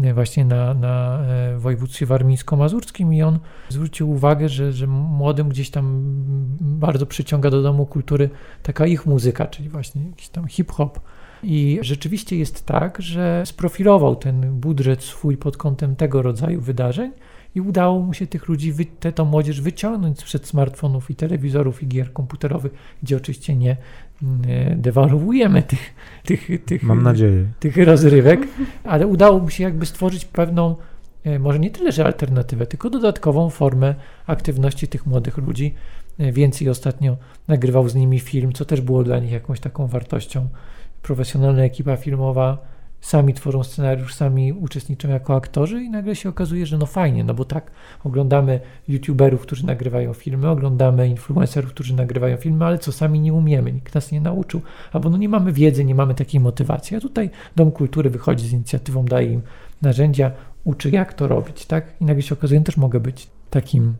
[0.05, 1.23] y, właśnie na, na
[1.55, 3.38] y, województwie warmińsko-mazurskim i on
[3.69, 6.03] zwrócił uwagę, że, że młodym gdzieś tam
[6.61, 8.31] bardzo przyciąga do Domu Kultury
[8.62, 11.01] taka ich muzyka, czyli właśnie jakiś tam hip-hop,
[11.45, 17.13] i rzeczywiście jest tak, że sprofilował ten budżet swój pod kątem tego rodzaju wydarzeń
[17.55, 21.89] i udało mu się tych ludzi, tę tą młodzież wyciągnąć sprzed smartfonów i telewizorów i
[21.89, 23.77] gier komputerowych, gdzie oczywiście nie
[24.77, 27.47] dewaluujemy tych, tych, tych, Mam nadzieję.
[27.61, 28.41] tych rozrywek,
[28.85, 30.77] ale udało mu się jakby stworzyć pewną,
[31.25, 33.95] e, może nie tyle, że alternatywę, tylko dodatkową formę
[34.27, 35.75] aktywności tych młodych ludzi.
[36.19, 37.17] E, więcej ostatnio
[37.49, 40.49] nagrywał z nimi film, co też było dla nich jakąś taką wartością
[41.05, 42.59] profesjonalna ekipa filmowa,
[43.01, 47.35] sami tworzą scenariusz, sami uczestniczą jako aktorzy i nagle się okazuje, że no fajnie, no
[47.35, 47.71] bo tak,
[48.05, 53.73] oglądamy youtuberów, którzy nagrywają filmy, oglądamy influencerów, którzy nagrywają filmy, ale co sami nie umiemy,
[53.73, 54.61] nikt nas nie nauczył,
[54.93, 58.53] albo no nie mamy wiedzy, nie mamy takiej motywacji, a tutaj Dom Kultury wychodzi z
[58.53, 59.43] inicjatywą, daje im
[59.83, 60.31] narzędzia,
[60.64, 61.85] uczy jak to robić, tak?
[62.01, 63.95] I nagle się okazuje, że też mogę być takim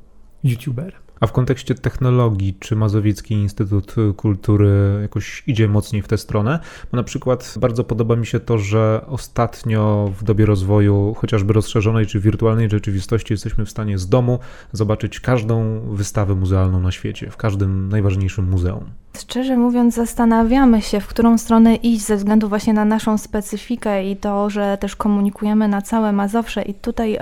[0.45, 1.04] youtuberem.
[1.21, 6.61] A w kontekście technologii, czy Mazowiecki Instytut Kultury jakoś idzie mocniej w tę stronę?
[6.93, 12.07] Bo na przykład bardzo podoba mi się to, że ostatnio w dobie rozwoju chociażby rozszerzonej
[12.07, 14.39] czy wirtualnej rzeczywistości jesteśmy w stanie z domu
[14.73, 19.04] zobaczyć każdą wystawę muzealną na świecie, w każdym najważniejszym muzeum.
[19.19, 24.17] Szczerze mówiąc, zastanawiamy się, w którą stronę iść ze względu właśnie na naszą specyfikę i
[24.17, 26.63] to, że też komunikujemy na całe Mazowsze.
[26.63, 27.19] I tutaj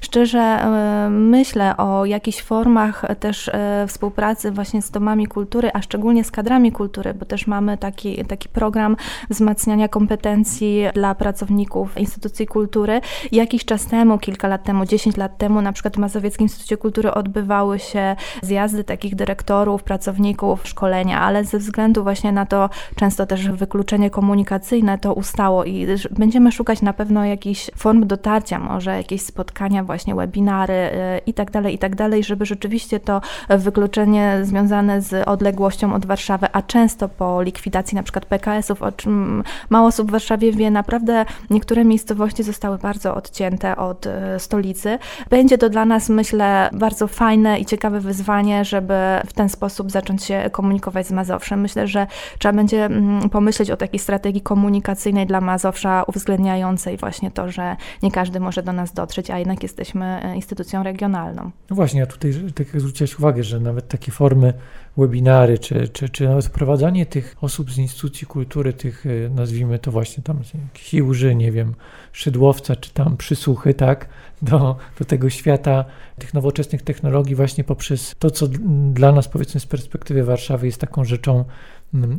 [0.00, 0.66] szczerze
[1.10, 6.72] myślę o jakichś formach też e, współpracy właśnie z domami kultury, a szczególnie z kadrami
[6.72, 8.96] kultury, bo też mamy taki, taki program
[9.30, 13.00] wzmacniania kompetencji dla pracowników instytucji kultury.
[13.32, 17.14] Jakiś czas temu, kilka lat temu, 10 lat temu, na przykład w Mazowieckim Instytucie Kultury
[17.14, 23.48] odbywały się zjazdy takich dyrektorów, pracowników, szkolenia ale ze względu właśnie na to często też
[23.48, 29.84] wykluczenie komunikacyjne to ustało i będziemy szukać na pewno jakichś form dotarcia, może jakieś spotkania,
[29.84, 30.90] właśnie webinary y,
[31.26, 36.46] i tak dalej, i tak dalej, żeby rzeczywiście to wykluczenie związane z odległością od Warszawy,
[36.52, 41.24] a często po likwidacji na przykład PKS-ów, o czym mało osób w Warszawie wie, naprawdę
[41.50, 44.98] niektóre miejscowości zostały bardzo odcięte od y, stolicy.
[45.30, 48.94] Będzie to dla nas, myślę, bardzo fajne i ciekawe wyzwanie, żeby
[49.26, 51.60] w ten sposób zacząć się komunikować z Mazowszem.
[51.60, 52.06] Myślę, że
[52.38, 58.10] trzeba będzie mm, pomyśleć o takiej strategii komunikacyjnej dla Mazowsza, uwzględniającej właśnie to, że nie
[58.10, 61.50] każdy może do nas dotrzeć, a jednak jesteśmy e, instytucją regionalną.
[61.70, 64.54] No właśnie, a tutaj tak jak zwróciłaś uwagę, że nawet takie formy
[64.96, 69.90] webinary, czy, czy, czy nawet wprowadzanie tych osób z instytucji kultury, tych e, nazwijmy to
[69.90, 70.40] właśnie tam
[70.74, 71.74] Hiłży, nie wiem,
[72.12, 74.08] Szydłowca, czy tam Przysłuchy, tak,
[74.42, 75.84] do, do tego świata
[76.18, 78.48] tych nowoczesnych technologii właśnie poprzez to, co
[78.92, 81.44] dla nas powiedzmy z perspektywy Warszawy jest taką rzeczą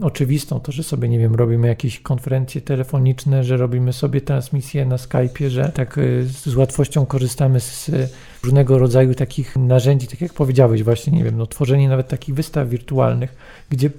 [0.02, 4.96] oczywistą, to, że sobie, nie wiem, robimy jakieś konferencje telefoniczne, że robimy sobie transmisje na
[4.96, 7.92] Skype'ie, że tak y, z łatwością korzystamy z
[8.44, 12.70] różnego rodzaju takich narzędzi, tak jak powiedziałeś właśnie, nie wiem, no tworzenie nawet takich wystaw
[12.70, 13.36] wirtualnych,
[13.70, 13.90] gdzie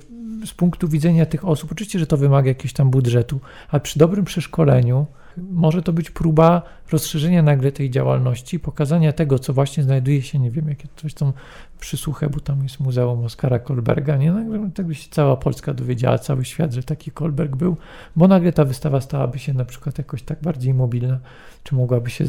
[0.45, 4.25] z punktu widzenia tych osób, oczywiście, że to wymaga jakiegoś tam budżetu, a przy dobrym
[4.25, 5.07] przeszkoleniu
[5.51, 10.51] może to być próba rozszerzenia nagle tej działalności, pokazania tego, co właśnie znajduje się, nie
[10.51, 11.33] wiem, jakie coś tam
[11.81, 14.33] przysłuchę, bo tam jest Muzeum Oskara Kolberga, nie?
[14.33, 17.77] Nagle tak by się cała Polska dowiedziała, cały świat, że taki Kolberg był,
[18.17, 21.19] bo nagle ta wystawa stałaby się na przykład jakoś tak bardziej mobilna,
[21.63, 22.25] czy mogłaby się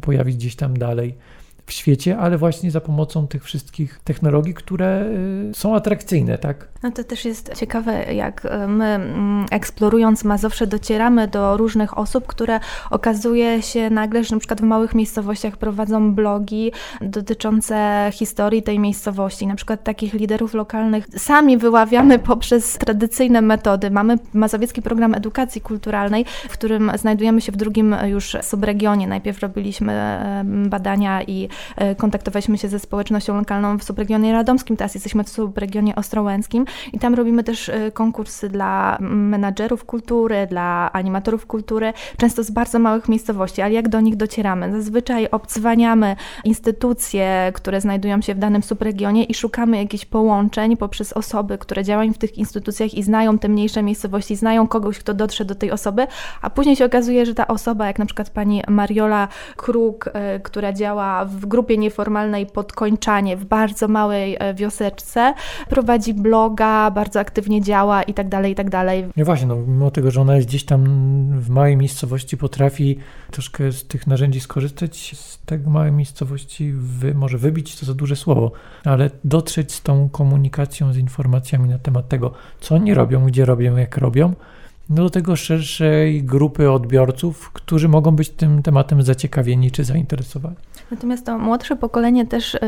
[0.00, 1.14] pojawić gdzieś tam dalej
[1.72, 5.04] w świecie, ale właśnie za pomocą tych wszystkich technologii, które
[5.50, 6.68] y, są atrakcyjne, tak?
[6.82, 12.26] No to też jest ciekawe, jak y, my mm, eksplorując Mazowsze docieramy do różnych osób,
[12.26, 18.78] które okazuje się nagle, że na przykład w małych miejscowościach prowadzą blogi dotyczące historii tej
[18.78, 23.90] miejscowości, na przykład takich liderów lokalnych sami wyławiamy poprzez tradycyjne metody.
[23.90, 29.06] Mamy mazowiecki program edukacji kulturalnej, w którym znajdujemy się w drugim już subregionie.
[29.08, 31.48] Najpierw robiliśmy badania i
[31.96, 37.14] kontaktowaliśmy się ze społecznością lokalną w subregionie radomskim, teraz jesteśmy w subregionie ostrołęckim i tam
[37.14, 43.62] robimy też e, konkursy dla menadżerów kultury, dla animatorów kultury, często z bardzo małych miejscowości,
[43.62, 44.72] ale jak do nich docieramy?
[44.72, 51.58] Zazwyczaj obcwaniamy instytucje, które znajdują się w danym subregionie i szukamy jakichś połączeń poprzez osoby,
[51.58, 55.54] które działają w tych instytucjach i znają te mniejsze miejscowości, znają kogoś, kto dotrze do
[55.54, 56.06] tej osoby,
[56.42, 60.72] a później się okazuje, że ta osoba, jak na przykład pani Mariola Kruk, e, która
[60.72, 65.34] działa w w grupie nieformalnej Podkończanie w bardzo małej e, wioseczce,
[65.68, 69.04] prowadzi bloga, bardzo aktywnie działa i tak dalej, i tak dalej.
[69.16, 70.84] No właśnie, no, mimo tego, że ona jest gdzieś tam
[71.40, 72.98] w małej miejscowości, potrafi
[73.30, 78.16] troszkę z tych narzędzi skorzystać, z tego małej miejscowości wy, może wybić to za duże
[78.16, 78.52] słowo,
[78.84, 83.76] ale dotrzeć z tą komunikacją, z informacjami na temat tego, co oni robią, gdzie robią,
[83.76, 84.34] jak robią,
[84.92, 90.56] do tego szerszej grupy odbiorców, którzy mogą być tym tematem zaciekawieni czy zainteresowani.
[90.90, 92.60] Natomiast to młodsze pokolenie też, y,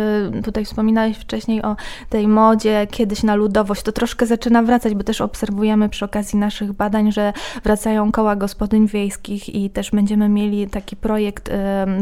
[0.44, 1.76] tutaj wspominałeś wcześniej o
[2.08, 6.72] tej modzie kiedyś na ludowość, to troszkę zaczyna wracać, bo też obserwujemy przy okazji naszych
[6.72, 7.32] badań, że
[7.64, 11.52] wracają koła gospodyń wiejskich i też będziemy mieli taki projekt y,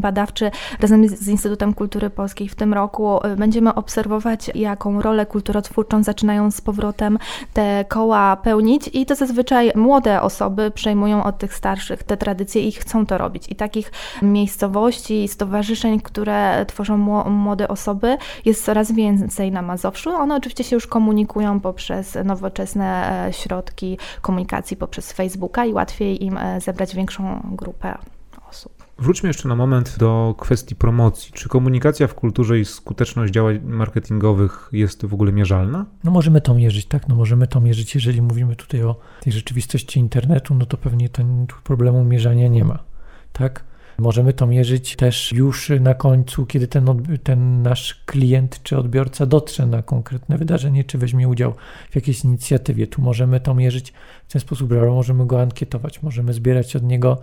[0.00, 3.26] badawczy razem z Instytutem Kultury Polskiej w tym roku.
[3.26, 7.18] Y, będziemy obserwować, jaką rolę kulturotwórczą zaczynają z powrotem
[7.52, 12.72] te koła pełnić i to zazwyczaj młode osoby przejmują od tych starszych te tradycje i
[12.72, 13.48] chcą to robić.
[13.48, 16.96] I takich miejscowości, stowarzyszeń, które tworzą
[17.30, 20.10] młode osoby, jest coraz więcej na Mazowszu.
[20.10, 26.38] One oczywiście się już komunikują poprzez nowoczesne e, środki komunikacji, poprzez Facebooka i łatwiej im
[26.38, 27.98] e, zebrać większą grupę
[28.50, 28.81] osób.
[29.02, 31.32] Wróćmy jeszcze na moment do kwestii promocji.
[31.32, 35.86] Czy komunikacja w kulturze i skuteczność działań marketingowych jest w ogóle mierzalna?
[36.04, 37.94] No możemy to mierzyć, tak, no możemy to mierzyć.
[37.94, 42.78] Jeżeli mówimy tutaj o tej rzeczywistości internetu, no to pewnie ten problemu mierzania nie ma,
[43.32, 43.64] tak?
[43.98, 46.86] Możemy to mierzyć też już na końcu, kiedy ten,
[47.22, 51.54] ten nasz klient czy odbiorca dotrze na konkretne wydarzenie, czy weźmie udział
[51.90, 52.86] w jakiejś inicjatywie.
[52.86, 53.92] Tu możemy to mierzyć
[54.28, 57.20] w ten sposób, że możemy go ankietować, możemy zbierać od niego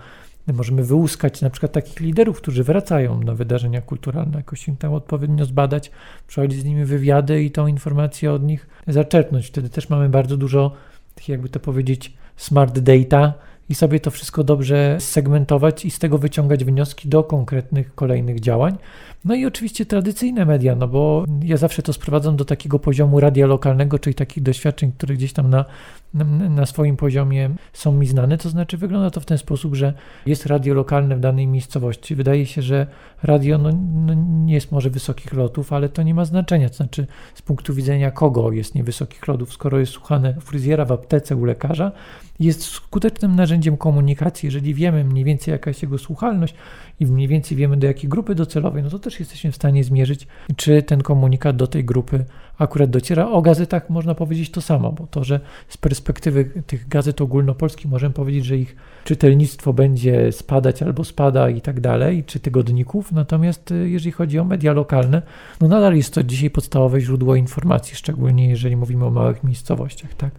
[0.54, 5.46] możemy wyłuskać na przykład takich liderów, którzy wracają na wydarzenia kulturalne, jakoś im tam odpowiednio
[5.46, 5.92] zbadać,
[6.28, 9.48] przechodzić z nimi wywiady i tą informację od nich zaczerpnąć.
[9.48, 10.72] Wtedy też mamy bardzo dużo,
[11.28, 13.34] jakby to powiedzieć, smart data,
[13.70, 18.78] i sobie to wszystko dobrze segmentować i z tego wyciągać wnioski do konkretnych kolejnych działań.
[19.26, 23.48] No i oczywiście tradycyjne media, no bo ja zawsze to sprowadzam do takiego poziomu radia
[23.48, 25.66] lokalnego, czyli takich doświadczeń, które gdzieś tam na,
[26.50, 28.38] na swoim poziomie są mi znane.
[28.38, 29.94] To znaczy wygląda to w ten sposób, że
[30.26, 32.16] jest radio lokalne w danej miejscowości.
[32.16, 32.88] Wydaje się, że
[33.24, 33.70] radio no,
[34.06, 34.14] no
[34.46, 36.70] nie jest może wysokich lotów, ale to nie ma znaczenia.
[36.70, 40.92] To znaczy z punktu widzenia kogo jest niewysokich lotów, skoro jest słuchane u fryzjera, w
[40.92, 41.92] aptece, u lekarza,
[42.40, 44.48] jest skutecznym narzędziem komunikacji.
[44.48, 46.56] Jeżeli wiemy mniej więcej jaka jest jego słuchalność
[47.00, 50.28] i mniej więcej wiemy do jakiej grupy docelowej, no to też jesteśmy w stanie zmierzyć,
[50.56, 52.26] czy ten komunikat do tej grupy
[52.58, 53.30] akurat dociera.
[53.30, 58.14] O gazetach można powiedzieć to samo, bo to, że z perspektywy tych gazet ogólnopolskich możemy
[58.14, 58.76] powiedzieć, że ich
[59.10, 64.44] czytelnictwo będzie spadać albo spada i tak dalej, czy tygodników, natomiast y, jeżeli chodzi o
[64.44, 65.22] media lokalne,
[65.62, 70.32] no nadal jest to dzisiaj podstawowe źródło informacji, szczególnie jeżeli mówimy o małych miejscowościach, tak?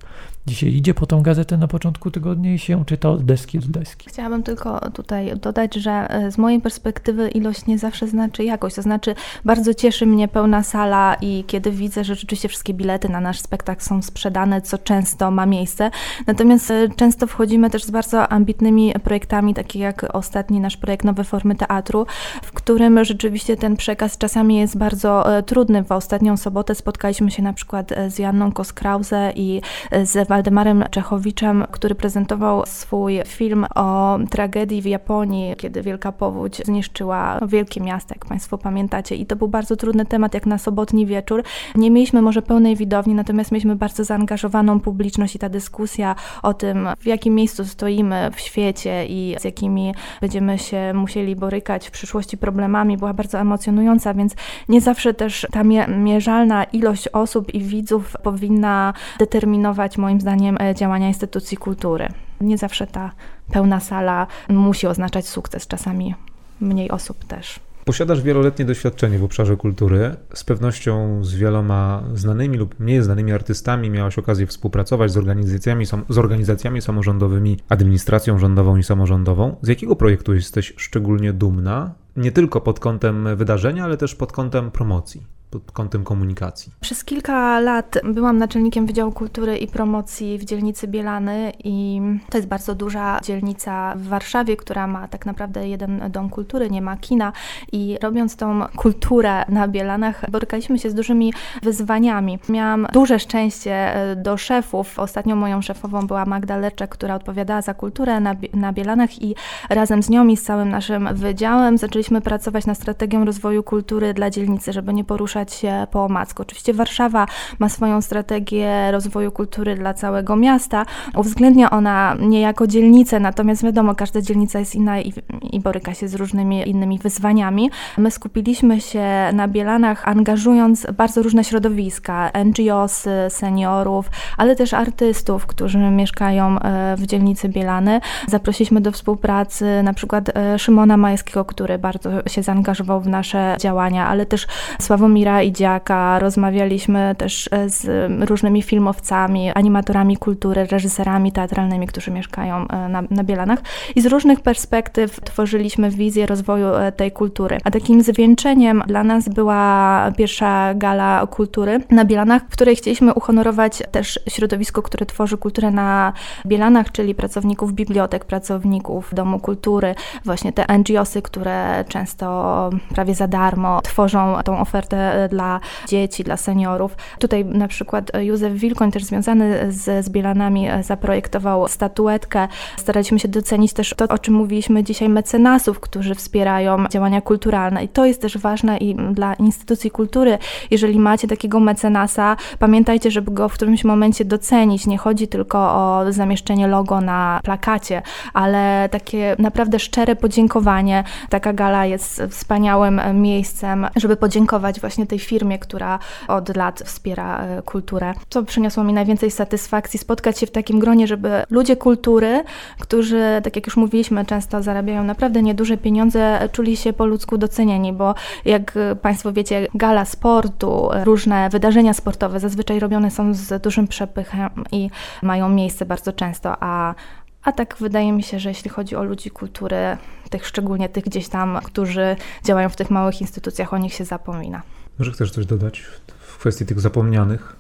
[0.46, 4.08] Dzisiaj idzie po tą gazetę na początku tygodnia i się czyta od deski do deski.
[4.08, 8.76] Chciałabym tylko tutaj dodać, że e, z mojej perspektywy ilość nie zawsze znaczy jakość.
[8.76, 13.20] To znaczy, bardzo cieszy mnie pełna sala i kiedy widzę, że rzeczywiście wszystkie bilety na
[13.20, 15.90] nasz spektakl są sprzedane, co często ma miejsce.
[16.26, 18.59] Natomiast e, często wchodzimy też z bardzo ambitnymi
[19.02, 22.06] projektami, takie jak ostatni nasz projekt Nowe Formy Teatru,
[22.42, 25.84] w którym rzeczywiście ten przekaz czasami jest bardzo e, trudny.
[25.84, 29.60] W ostatnią sobotę spotkaliśmy się na przykład z Janną Koskrause i
[30.04, 37.40] z Waldemarem Czechowiczem, który prezentował swój film o tragedii w Japonii, kiedy wielka powódź zniszczyła
[37.46, 39.14] wielkie miasta, jak Państwo pamiętacie.
[39.14, 41.42] I to był bardzo trudny temat, jak na sobotni wieczór.
[41.74, 46.88] Nie mieliśmy może pełnej widowni, natomiast mieliśmy bardzo zaangażowaną publiczność i ta dyskusja o tym,
[46.98, 52.36] w jakim miejscu stoimy w świecie i z jakimi będziemy się musieli borykać w przyszłości
[52.36, 54.34] problemami, była bardzo emocjonująca, więc
[54.68, 61.08] nie zawsze też ta mierzalna ilość osób i widzów powinna determinować moim zdaniem e, działania
[61.08, 62.08] instytucji kultury.
[62.40, 63.10] Nie zawsze ta
[63.52, 66.14] pełna sala musi oznaczać sukces, czasami
[66.60, 67.60] mniej osób też.
[67.90, 70.16] Posiadasz wieloletnie doświadczenie w obszarze kultury.
[70.34, 76.18] Z pewnością z wieloma znanymi lub mniej znanymi artystami miałaś okazję współpracować z organizacjami, z
[76.18, 79.56] organizacjami samorządowymi, administracją rządową i samorządową.
[79.62, 81.94] Z jakiego projektu jesteś szczególnie dumna?
[82.16, 86.72] Nie tylko pod kątem wydarzenia, ale też pod kątem promocji pod kątem komunikacji?
[86.80, 92.48] Przez kilka lat byłam naczelnikiem Wydziału Kultury i Promocji w dzielnicy Bielany i to jest
[92.48, 97.32] bardzo duża dzielnica w Warszawie, która ma tak naprawdę jeden dom kultury, nie ma kina
[97.72, 101.32] i robiąc tą kulturę na Bielanach borykaliśmy się z dużymi
[101.62, 102.38] wyzwaniami.
[102.48, 104.98] Miałam duże szczęście e, do szefów.
[104.98, 109.34] Ostatnią moją szefową była Magda Leczek, która odpowiadała za kulturę na, na Bielanach i
[109.70, 114.30] razem z nią i z całym naszym wydziałem zaczęliśmy pracować nad strategią rozwoju kultury dla
[114.30, 116.42] dzielnicy, żeby nie poruszać poruszać się po omacku.
[116.42, 117.26] Oczywiście Warszawa
[117.58, 120.86] ma swoją strategię rozwoju kultury dla całego miasta.
[121.16, 125.12] Uwzględnia ona niejako dzielnicę, natomiast wiadomo, każda dzielnica jest inna i,
[125.52, 127.70] i boryka się z różnymi innymi wyzwaniami.
[127.98, 135.78] My skupiliśmy się na Bielanach, angażując bardzo różne środowiska, NGOs, seniorów, ale też artystów, którzy
[135.78, 138.00] mieszkają e, w dzielnicy Bielany.
[138.28, 144.08] Zaprosiliśmy do współpracy na przykład e, Szymona Majewskiego, który bardzo się zaangażował w nasze działania,
[144.08, 144.46] ale też
[144.80, 152.68] Sławomira i Dziaka, rozmawialiśmy też e, z różnymi filmowcami, animatorami kultury, reżyserami teatralnymi, którzy mieszkają
[152.68, 153.58] e, na, na Bielanach.
[153.96, 157.58] I z różnych perspektyw tworzyliśmy wizję rozwoju e, tej kultury.
[157.64, 163.82] A takim zwieńczeniem dla nas była pierwsza gala kultury na Bielanach, w której chcieliśmy uhonorować
[163.90, 166.12] też środowisko, które tworzy kulturę na
[166.46, 173.80] Bielanach, czyli pracowników bibliotek, pracowników Domu Kultury, właśnie te NGOsy, które często prawie za darmo
[173.82, 176.96] tworzą tą ofertę dla dzieci, dla seniorów.
[177.18, 182.48] Tutaj na przykład Józef Wilkoń, też związany z, z Bielanami, e, zaprojektował statuetkę.
[182.76, 187.84] Staraliśmy się docenić też to, o czym mówiliśmy dzisiaj, mecenasów, którzy wspierają działania kulturalne.
[187.84, 190.38] I to jest też ważne i dla instytucji kultury.
[190.70, 194.86] Jeżeli macie takiego mecenasa, pamiętajcie, żeby go w którymś momencie docenić.
[194.86, 198.02] Nie chodzi tylko o zamieszczenie logo na plakacie,
[198.34, 201.04] ale takie naprawdę szczere podziękowanie.
[201.28, 205.98] Taka gala jest wspaniałym miejscem, żeby podziękować właśnie tej firmie, która
[206.28, 208.14] od lat wspiera e, kulturę.
[208.28, 212.44] Co przyniosło mi najwięcej satysfakcji, spotkać się w takim gronie, żeby ludzie kultury,
[212.80, 217.92] którzy, tak jak już mówiliśmy, często zarabiają naprawdę nieduże pieniądze, czuli się po ludzku docenieni,
[217.92, 224.50] bo jak Państwo wiecie, gala sportu, różne wydarzenia sportowe zazwyczaj robione są z dużym przepychem
[224.72, 224.90] i
[225.22, 226.94] mają miejsce bardzo często, a
[227.42, 229.96] a tak wydaje mi się, że jeśli chodzi o ludzi kultury,
[230.30, 234.62] tych szczególnie tych gdzieś tam, którzy działają w tych małych instytucjach, o nich się zapomina.
[235.00, 235.82] Może chcesz coś dodać
[236.20, 237.56] w kwestii tych zapomnianych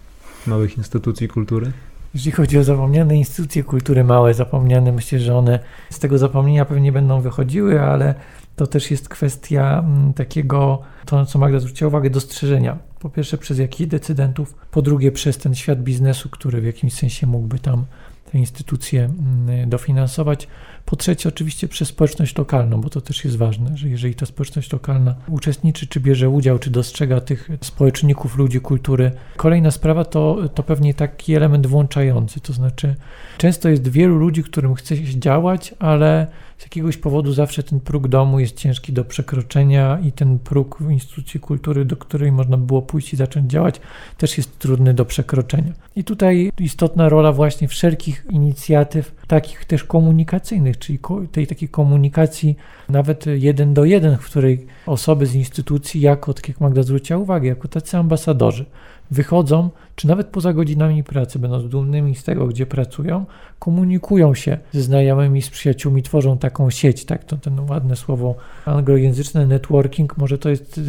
[0.46, 1.72] małych instytucji kultury?
[2.14, 5.58] Jeśli chodzi o zapomniane instytucje kultury, małe, zapomniane, myślę, że one
[5.90, 8.14] z tego zapomnienia pewnie będą wychodziły, ale
[8.56, 12.78] to też jest kwestia mm, takiego, to na co Magda zwróciła uwagę, dostrzeżenia.
[12.98, 17.26] Po pierwsze przez jakich decydentów, po drugie przez ten świat biznesu, który w jakimś sensie
[17.26, 17.84] mógłby tam
[18.32, 20.48] te instytucje mm, dofinansować.
[20.84, 24.72] Po trzecie, oczywiście przez społeczność lokalną, bo to też jest ważne, że jeżeli ta społeczność
[24.72, 29.12] lokalna uczestniczy, czy bierze udział, czy dostrzega tych społeczników, ludzi kultury.
[29.36, 32.94] Kolejna sprawa to, to pewnie taki element włączający, to znaczy
[33.38, 36.26] często jest wielu ludzi, którym chce się działać, ale
[36.60, 40.90] z jakiegoś powodu zawsze ten próg domu jest ciężki do przekroczenia i ten próg w
[40.90, 43.80] instytucji kultury, do której można było pójść i zacząć działać,
[44.18, 45.72] też jest trudny do przekroczenia.
[45.96, 50.98] I tutaj istotna rola właśnie wszelkich inicjatyw, takich też komunikacyjnych, czyli
[51.32, 52.56] tej takiej komunikacji
[52.88, 57.48] nawet jeden do jeden, w której osoby z instytucji, jako, tak jak Magda zwróciła uwagę,
[57.48, 58.64] jako tacy ambasadorzy,
[59.10, 63.26] wychodzą, czy nawet poza godzinami pracy, będąc dumnymi z tego, gdzie pracują,
[63.58, 68.34] komunikują się ze znajomymi, z przyjaciółmi, tworzą taką sieć, tak, to ten ładne słowo
[68.64, 70.80] anglojęzyczne networking, może to jest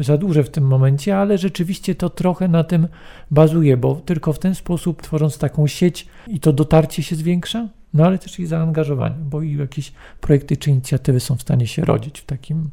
[0.00, 2.88] za duże w tym momencie, ale rzeczywiście to trochę na tym
[3.30, 8.06] bazuje, bo tylko w ten sposób, tworząc taką sieć i to dotarcie się zwiększa, no
[8.06, 12.20] ale też i zaangażowanie, bo i jakieś projekty czy inicjatywy są w stanie się rodzić
[12.20, 12.70] w takim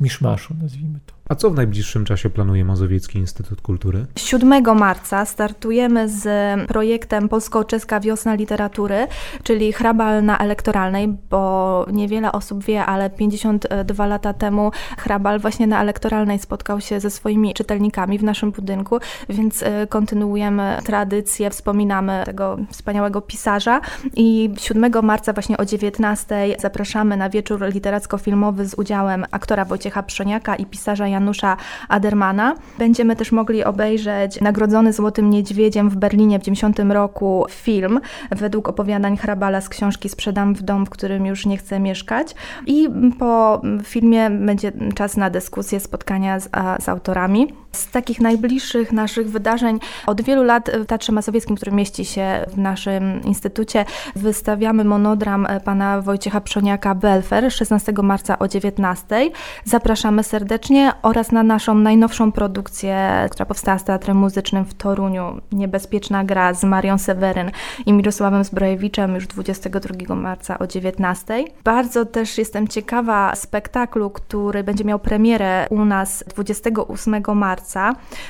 [0.00, 1.15] miszmaszu, nazwijmy to.
[1.28, 4.06] A co w najbliższym czasie planuje Mazowiecki Instytut Kultury?
[4.16, 6.26] 7 marca startujemy z
[6.68, 9.06] projektem Polsko-Czeska Wiosna Literatury,
[9.42, 15.82] czyli hrabal na elektoralnej, bo niewiele osób wie, ale 52 lata temu hrabal właśnie na
[15.82, 18.98] elektoralnej spotkał się ze swoimi czytelnikami w naszym budynku,
[19.28, 23.80] więc e, kontynuujemy tradycję, wspominamy tego wspaniałego pisarza
[24.16, 30.56] i 7 marca właśnie o 19 zapraszamy na wieczór literacko-filmowy z udziałem aktora Wojciecha Przoniaka
[30.56, 31.56] i pisarza Janusza
[31.88, 32.54] Adermana.
[32.78, 38.00] Będziemy też mogli obejrzeć nagrodzony Złotym Niedźwiedziem w Berlinie w 90 roku film
[38.30, 42.34] według opowiadań Hrabala z książki Sprzedam w dom, w którym już nie chcę mieszkać.
[42.66, 42.88] I
[43.18, 46.48] po filmie będzie czas na dyskusję, spotkania z,
[46.80, 47.65] z autorami.
[47.76, 52.58] Z takich najbliższych naszych wydarzeń od wielu lat w Teatrze Mazowieckim, który mieści się w
[52.58, 53.84] naszym instytucie,
[54.16, 59.30] wystawiamy monodram pana Wojciecha Przoniaka Belfer 16 marca o 19.
[59.64, 66.24] Zapraszamy serdecznie oraz na naszą najnowszą produkcję, która powstała z Teatrem Muzycznym w Toruniu, Niebezpieczna
[66.24, 67.50] gra z Marią Seweryn
[67.86, 71.44] i Mirosławem Zbrojewiczem już 22 marca o 19.
[71.64, 77.65] Bardzo też jestem ciekawa spektaklu, który będzie miał premierę u nas 28 marca.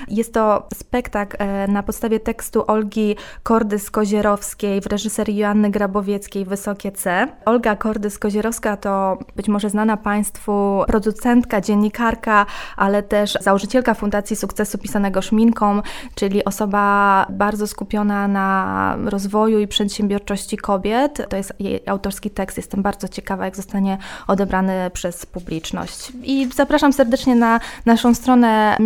[0.09, 7.28] Jest to spektakl e, na podstawie tekstu Olgi Kordy-Kozierowskiej w reżyserii Joanny Grabowieckiej Wysokie C.
[7.45, 15.22] Olga Kordy-Kozierowska to być może znana Państwu producentka, dziennikarka, ale też założycielka Fundacji Sukcesu Pisanego
[15.22, 15.82] Szminką,
[16.14, 21.26] czyli osoba bardzo skupiona na rozwoju i przedsiębiorczości kobiet.
[21.28, 22.57] To jest jej autorski tekst.
[22.57, 26.12] Jestem bardzo ciekawa, jak zostanie odebrany przez publiczność.
[26.22, 28.76] I zapraszam serdecznie na naszą stronę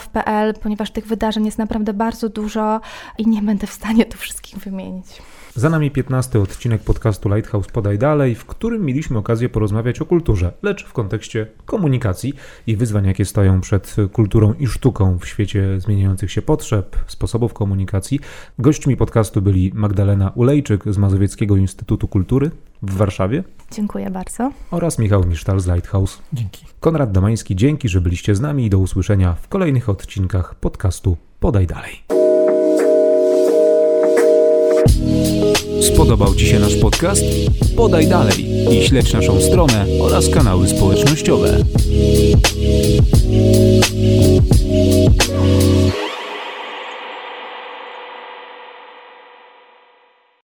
[0.00, 2.80] migwaw.pl, ponieważ tych wydarzeń jest naprawdę bardzo dużo
[3.18, 5.22] i nie będę w stanie tu wszystkich wymienić.
[5.54, 10.52] Za nami 15 odcinek podcastu Lighthouse Podaj Dalej, w którym mieliśmy okazję porozmawiać o kulturze,
[10.62, 12.34] lecz w kontekście komunikacji
[12.66, 18.20] i wyzwań, jakie stoją przed kulturą i sztuką w świecie zmieniających się potrzeb, sposobów komunikacji.
[18.58, 22.50] Gośćmi podcastu byli Magdalena Ulejczyk z Mazowieckiego Instytutu Kultury
[22.82, 23.44] w Warszawie.
[23.72, 24.52] Dziękuję bardzo.
[24.70, 26.18] Oraz Michał Misztal z Lighthouse.
[26.32, 26.66] Dzięki.
[26.80, 31.66] Konrad Domański, dzięki, że byliście z nami i do usłyszenia w kolejnych odcinkach podcastu Podaj
[31.66, 32.02] Dalej.
[35.82, 37.24] Spodobał Ci się nasz podcast?
[37.76, 38.46] Podaj dalej
[38.76, 41.56] i śledź naszą stronę oraz kanały społecznościowe.